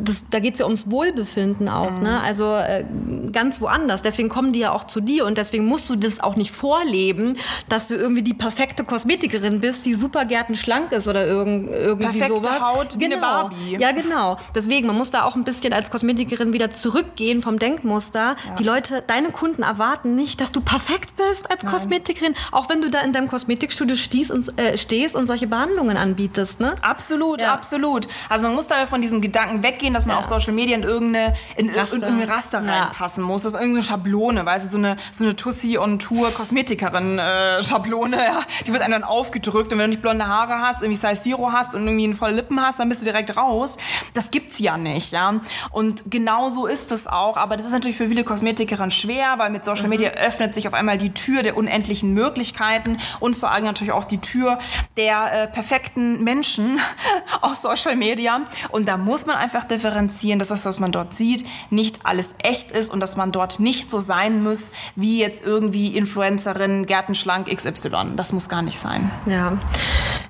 das, 0.05 0.25
da 0.29 0.41
geht 0.41 0.55
es 0.55 0.59
ja 0.61 0.67
ums 0.67 0.91
Wohlbefinden 0.91 1.69
auch, 1.69 1.93
mhm. 1.93 2.03
ne, 2.03 2.21
also 2.21 2.57
äh, 2.57 2.85
ganz 3.31 3.61
woanders. 3.61 4.03
Deswegen 4.03 4.29
kommen 4.29 4.53
die 4.53 4.59
ja 4.59 4.73
auch 4.73 4.83
zu 4.83 5.01
dir 5.01 5.25
und 5.25 5.39
deswegen 5.39 5.67
musst 5.67 5.89
du 5.89 6.00
das 6.01 6.21
auch 6.21 6.37
nicht 6.37 6.51
vorleben, 6.51 7.37
dass 7.69 7.89
du 7.89 7.95
irgendwie 7.95 8.23
die 8.23 8.35
perfekte 8.35 8.85
Kosmetikerin 8.85 9.61
bist, 9.61 9.85
die 9.87 9.95
super 9.95 10.27
schlank 10.55 10.93
ist 10.93 11.09
oder 11.09 11.27
irgend, 11.27 11.71
irgendwie 11.71 12.05
Perfekte 12.05 12.29
sowas. 12.29 12.61
Haut 12.61 12.95
wie 12.95 13.05
genau. 13.05 13.17
eine 13.17 13.21
Barbie. 13.21 13.77
Ja, 13.79 13.93
genau. 13.93 14.37
Deswegen, 14.55 14.87
man 14.87 14.97
muss 14.97 15.11
da 15.11 15.25
auch 15.25 15.37
ein 15.37 15.45
bisschen 15.45 15.73
als 15.73 15.91
Kosmetikerin 15.91 16.53
wieder 16.53 16.71
zurückgehen 16.71 17.43
vom 17.43 17.59
Denkmuster. 17.59 18.37
Ja. 18.49 18.55
Die 18.59 18.65
Leute, 18.65 19.03
deine 19.07 19.31
Kunden 19.31 19.63
erwarten 19.63 20.15
nicht, 20.15 20.41
dass 20.41 20.53
du 20.53 20.61
perfekt 20.61 21.15
bist 21.17 21.51
als 21.51 21.63
Nein. 21.63 21.73
Kosmetikerin, 21.73 22.35
auch 22.53 22.69
wenn 22.69 22.81
du 22.81 22.91
da 22.91 23.01
in 23.01 23.13
deinem 23.13 23.29
Kosmetikstudio 23.29 23.97
stehst 23.97 24.31
und, 24.31 24.59
äh, 24.59 24.77
stehst 24.79 25.15
und 25.15 25.27
solche 25.27 25.47
Behandlungen 25.47 25.97
anbietest. 25.97 26.61
Ne? 26.61 26.75
Absolut, 26.83 27.41
ja. 27.41 27.53
absolut. 27.53 28.09
Also 28.29 28.47
man 28.47 28.57
muss 28.57 28.67
da 28.67 28.87
von 28.87 29.01
diesen 29.01 29.21
Gedanken 29.21 29.63
weggehen, 29.63 29.95
dass 29.95 30.07
man 30.07 30.17
ja. 30.17 30.21
auf 30.21 30.27
Social 30.27 30.53
Media 30.53 30.77
in 30.77 30.83
irgendeine, 30.83 31.35
in 31.57 31.71
Raster, 31.71 31.97
in 31.97 32.03
irgendeine 32.03 32.31
Raster 32.31 32.59
reinpassen 32.65 33.23
muss. 33.23 33.43
Das 33.43 33.55
ist 33.55 33.61
irgendeine 33.61 33.85
Schablone, 33.85 34.45
weißt 34.45 34.67
du, 34.67 34.71
so 34.71 34.79
eine, 34.79 34.97
so 35.13 35.25
eine 35.25 35.37
Tussi 35.37 35.79
und 35.79 35.90
Tour 35.99 36.31
Kosmetikerin 36.31 37.19
äh, 37.19 37.63
Schablone, 37.63 38.17
ja. 38.17 38.41
Die 38.67 38.73
wird 38.73 38.83
einem 38.83 38.93
dann 38.93 39.05
aufgedrückt 39.05 39.73
und 39.73 39.79
wenn 39.79 39.87
du 39.87 39.97
nicht 39.97 40.03
blonde 40.03 40.27
Haare 40.27 40.61
hast, 40.61 40.83
irgendwie 40.83 41.01
Size 41.01 41.23
Zero 41.23 41.53
hast 41.53 41.75
und 41.75 41.87
irgendwie 41.87 42.15
volle 42.15 42.37
Lippen 42.37 42.61
hast, 42.61 42.79
dann 42.79 42.89
bist 42.89 43.01
du 43.01 43.05
direkt 43.05 43.37
raus. 43.37 43.77
Das 44.15 44.31
gibt's 44.31 44.59
ja 44.59 44.77
nicht, 44.77 45.13
ja. 45.13 45.41
Und 45.71 46.11
genau 46.11 46.49
so 46.51 46.67
ist 46.67 46.93
es 46.93 47.07
auch, 47.07 47.37
aber 47.37 47.57
das 47.57 47.67
ist 47.67 47.73
natürlich 47.73 47.97
für 47.97 48.09
viele 48.09 48.25
Kosmetikerinnen 48.25 48.91
schwer, 48.91 49.35
weil 49.39 49.51
mit 49.51 49.65
Social 49.65 49.89
Media 49.89 50.11
mhm. 50.11 50.17
öffnet 50.17 50.55
sich 50.55 50.69
auf 50.69 50.75
einmal 50.75 50.99
die 50.99 51.13
Tür 51.13 51.43
der 51.43 51.57
unendlichen 51.57 52.15
Möglichkeiten 52.15 52.99
und 53.21 53.37
vor 53.37 53.51
allem 53.51 53.65
natürlich 53.65 53.93
auch 53.93 54.05
die 54.05 54.19
Tür 54.19 54.59
der 54.97 55.33
äh, 55.33 55.47
perfekten 55.49 56.23
Menschen 56.23 56.81
auf 57.41 57.57
Social 57.57 57.97
Media 57.97 58.41
und 58.71 58.89
da 58.89 58.97
muss 58.97 59.27
man 59.27 59.37
einfach 59.37 59.65
differenzieren, 59.65 60.39
dass 60.39 60.49
das, 60.49 60.65
was 60.65 60.79
man 60.79 60.93
dort 60.93 61.15
sieht, 61.15 61.45
nicht 61.71 62.01
alles 62.05 62.35
echt 62.39 62.71
ist 62.71 62.93
und 62.93 63.01
dass 63.01 63.17
man 63.17 63.33
dort 63.33 63.61
nicht 63.61 63.91
so 63.91 63.99
sein 63.99 64.43
muss, 64.43 64.73
wie 64.97 65.19
jetzt 65.19 65.43
irgendwie 65.45 65.80
Influencerin 65.89 66.87
Gärtenschlank 66.87 67.55
XY. 67.55 68.13
Das 68.17 68.33
muss 68.33 68.49
gar 68.49 68.63
nicht 68.63 68.79
sein. 68.79 69.11
Ja, 69.27 69.59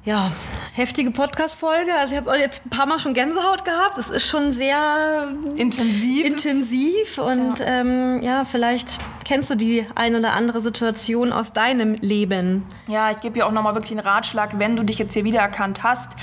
ja 0.05 0.33
heftige 0.73 1.11
Podcast-Folge. 1.11 1.95
Also 1.95 2.15
ich 2.15 2.21
habe 2.21 2.37
jetzt 2.39 2.67
ein 2.67 2.71
paar 2.71 2.87
Mal 2.87 2.99
schon 2.99 3.15
Gänsehaut 3.15 3.65
gehabt. 3.65 3.99
Es 3.99 4.11
ist 4.11 4.27
schon 4.27 4.53
sehr 4.53 5.29
intensiv. 5.57 6.27
Intensiv 6.27 7.19
und 7.19 7.59
ja, 7.59 7.67
ähm, 7.67 8.23
ja 8.23 8.45
vielleicht 8.45 8.99
kennst 9.31 9.49
du 9.49 9.55
die 9.55 9.87
ein 9.95 10.17
oder 10.17 10.33
andere 10.33 10.61
Situation 10.61 11.33
aus 11.33 11.53
deinem 11.53 11.95
Leben? 11.95 12.67
Ja, 12.89 13.13
ich 13.13 13.21
gebe 13.21 13.35
dir 13.35 13.47
auch 13.47 13.53
nochmal 13.53 13.77
wirklich 13.77 13.93
einen 13.93 14.01
Ratschlag, 14.01 14.59
wenn 14.59 14.75
du 14.75 14.83
dich 14.83 14.99
jetzt 14.99 15.15
hier 15.15 15.23
wiedererkannt 15.23 15.85
hast, 15.85 16.17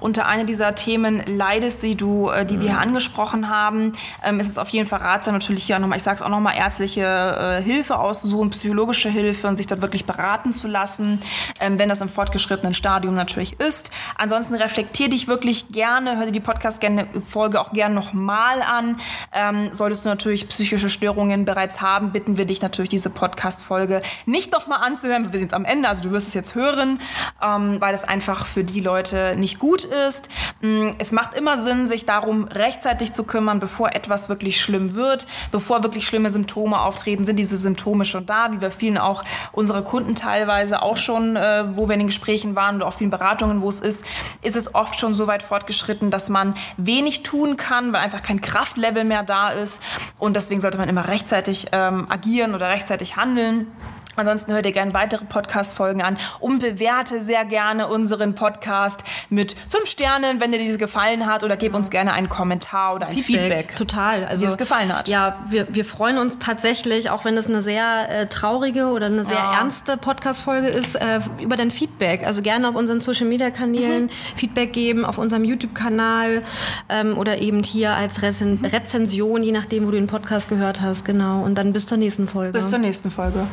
unter 0.00 0.24
einer 0.24 0.44
dieser 0.44 0.74
Themen 0.74 1.22
leidest, 1.26 1.82
die 1.82 1.94
du, 1.94 2.30
äh, 2.30 2.46
die 2.46 2.58
wir 2.60 2.70
hier 2.70 2.78
angesprochen 2.78 3.50
haben, 3.50 3.92
ähm, 4.24 4.40
ist 4.40 4.48
es 4.48 4.56
auf 4.56 4.70
jeden 4.70 4.86
Fall 4.86 5.00
ratsam, 5.00 5.34
natürlich 5.34 5.64
hier 5.64 5.76
auch 5.76 5.80
nochmal, 5.80 5.98
ich 5.98 6.04
sage 6.04 6.16
es 6.16 6.22
auch 6.22 6.30
nochmal, 6.30 6.56
ärztliche 6.56 7.02
äh, 7.02 7.62
Hilfe 7.62 7.98
auszusuchen, 7.98 8.48
psychologische 8.48 9.10
Hilfe 9.10 9.46
und 9.46 9.58
sich 9.58 9.66
dort 9.66 9.82
wirklich 9.82 10.06
beraten 10.06 10.50
zu 10.50 10.66
lassen, 10.66 11.20
ähm, 11.60 11.78
wenn 11.78 11.90
das 11.90 12.00
im 12.00 12.08
fortgeschrittenen 12.08 12.72
Stadium 12.72 13.14
natürlich 13.14 13.60
ist. 13.60 13.90
Ansonsten 14.16 14.54
reflektier 14.54 15.10
dich 15.10 15.28
wirklich 15.28 15.68
gerne, 15.68 16.16
hör 16.16 16.24
dir 16.24 16.32
die 16.32 16.40
Podcast-Folge 16.40 17.60
auch 17.60 17.74
gerne 17.74 17.94
nochmal 17.94 18.62
an. 18.62 18.96
Ähm, 19.34 19.68
solltest 19.72 20.06
du 20.06 20.08
natürlich 20.08 20.48
psychische 20.48 20.88
Störungen 20.88 21.44
bereits 21.44 21.82
haben, 21.82 22.10
bitten 22.10 22.38
wir 22.38 22.46
dich 22.46 22.53
natürlich, 22.62 22.88
diese 22.88 23.10
Podcast-Folge 23.10 24.00
nicht 24.26 24.52
nochmal 24.52 24.80
anzuhören. 24.82 25.32
Wir 25.32 25.38
sind 25.38 25.54
am 25.54 25.64
Ende, 25.64 25.88
also 25.88 26.02
du 26.02 26.10
wirst 26.10 26.28
es 26.28 26.34
jetzt 26.34 26.54
hören, 26.54 27.00
ähm, 27.42 27.80
weil 27.80 27.94
es 27.94 28.04
einfach 28.04 28.46
für 28.46 28.64
die 28.64 28.80
Leute 28.80 29.36
nicht 29.36 29.58
gut 29.58 29.84
ist. 29.84 30.28
Mm, 30.60 30.90
es 30.98 31.12
macht 31.12 31.34
immer 31.34 31.58
Sinn, 31.58 31.86
sich 31.86 32.06
darum 32.06 32.44
rechtzeitig 32.44 33.12
zu 33.12 33.24
kümmern, 33.24 33.60
bevor 33.60 33.94
etwas 33.94 34.28
wirklich 34.28 34.60
schlimm 34.60 34.94
wird, 34.94 35.26
bevor 35.50 35.82
wirklich 35.82 36.06
schlimme 36.06 36.30
Symptome 36.30 36.80
auftreten, 36.80 37.24
sind 37.24 37.36
diese 37.36 37.56
Symptome 37.56 38.04
schon 38.04 38.26
da, 38.26 38.52
wie 38.52 38.56
bei 38.56 38.70
vielen 38.70 38.98
auch 38.98 39.22
unsere 39.52 39.82
Kunden 39.82 40.14
teilweise 40.14 40.82
auch 40.82 40.96
schon, 40.96 41.36
äh, 41.36 41.64
wo 41.74 41.88
wir 41.88 41.94
in 41.94 42.00
den 42.00 42.08
Gesprächen 42.08 42.54
waren 42.56 42.76
oder 42.76 42.86
auch 42.86 42.94
vielen 42.94 43.10
Beratungen, 43.10 43.62
wo 43.62 43.68
es 43.68 43.80
ist, 43.80 44.04
ist 44.42 44.56
es 44.56 44.74
oft 44.74 44.98
schon 45.00 45.14
so 45.14 45.26
weit 45.26 45.42
fortgeschritten, 45.42 46.10
dass 46.10 46.28
man 46.28 46.54
wenig 46.76 47.22
tun 47.22 47.56
kann, 47.56 47.92
weil 47.92 48.00
einfach 48.00 48.22
kein 48.22 48.40
Kraftlevel 48.40 49.04
mehr 49.04 49.22
da 49.22 49.48
ist. 49.48 49.82
Und 50.18 50.36
deswegen 50.36 50.60
sollte 50.60 50.78
man 50.78 50.88
immer 50.88 51.08
rechtzeitig 51.08 51.68
ähm, 51.72 52.06
agieren 52.08 52.43
oder 52.52 52.68
rechtzeitig 52.68 53.16
handeln. 53.16 53.68
Ansonsten 54.16 54.52
hört 54.52 54.66
ihr 54.66 54.72
gerne 54.72 54.94
weitere 54.94 55.24
Podcast-Folgen 55.24 56.02
an 56.02 56.16
und 56.40 56.60
bewerte 56.60 57.20
sehr 57.20 57.44
gerne 57.44 57.88
unseren 57.88 58.34
Podcast 58.34 59.02
mit 59.28 59.54
fünf 59.68 59.88
Sternen, 59.88 60.40
wenn 60.40 60.52
dir 60.52 60.58
diese 60.58 60.78
gefallen 60.78 61.26
hat 61.26 61.44
oder 61.44 61.56
gib 61.56 61.74
uns 61.74 61.90
gerne 61.90 62.12
einen 62.12 62.28
Kommentar 62.28 62.94
oder 62.94 63.06
ein 63.06 63.18
Feedback. 63.18 63.70
Feedback 63.70 63.76
Total. 63.76 64.24
Also, 64.24 64.42
wie 64.42 64.50
es 64.50 64.58
gefallen 64.58 64.96
hat. 64.96 65.08
Ja, 65.08 65.38
wir, 65.48 65.66
wir 65.74 65.84
freuen 65.84 66.18
uns 66.18 66.38
tatsächlich, 66.38 67.10
auch 67.10 67.24
wenn 67.24 67.36
es 67.36 67.46
eine 67.46 67.62
sehr 67.62 68.08
äh, 68.08 68.26
traurige 68.26 68.88
oder 68.88 69.06
eine 69.06 69.24
sehr 69.24 69.36
ja. 69.36 69.54
ernste 69.54 69.96
Podcast-Folge 69.96 70.68
ist, 70.68 70.96
äh, 70.96 71.20
über 71.40 71.56
dein 71.56 71.70
Feedback. 71.70 72.26
Also 72.26 72.42
gerne 72.42 72.68
auf 72.68 72.74
unseren 72.74 73.00
Social-Media-Kanälen 73.00 74.04
mhm. 74.04 74.10
Feedback 74.36 74.72
geben, 74.72 75.04
auf 75.04 75.18
unserem 75.18 75.44
YouTube-Kanal 75.44 76.42
ähm, 76.88 77.16
oder 77.16 77.38
eben 77.38 77.62
hier 77.62 77.92
als 77.92 78.22
Rezen 78.22 78.60
mhm. 78.60 78.64
Rezension, 78.66 79.42
je 79.42 79.52
nachdem, 79.52 79.86
wo 79.86 79.90
du 79.90 79.96
den 79.96 80.06
Podcast 80.06 80.48
gehört 80.48 80.80
hast. 80.80 81.04
Genau. 81.04 81.42
Und 81.42 81.56
dann 81.56 81.72
bis 81.72 81.86
zur 81.86 81.98
nächsten 81.98 82.28
Folge. 82.28 82.52
Bis 82.52 82.70
zur 82.70 82.78
nächsten 82.78 83.10
Folge. 83.10 83.46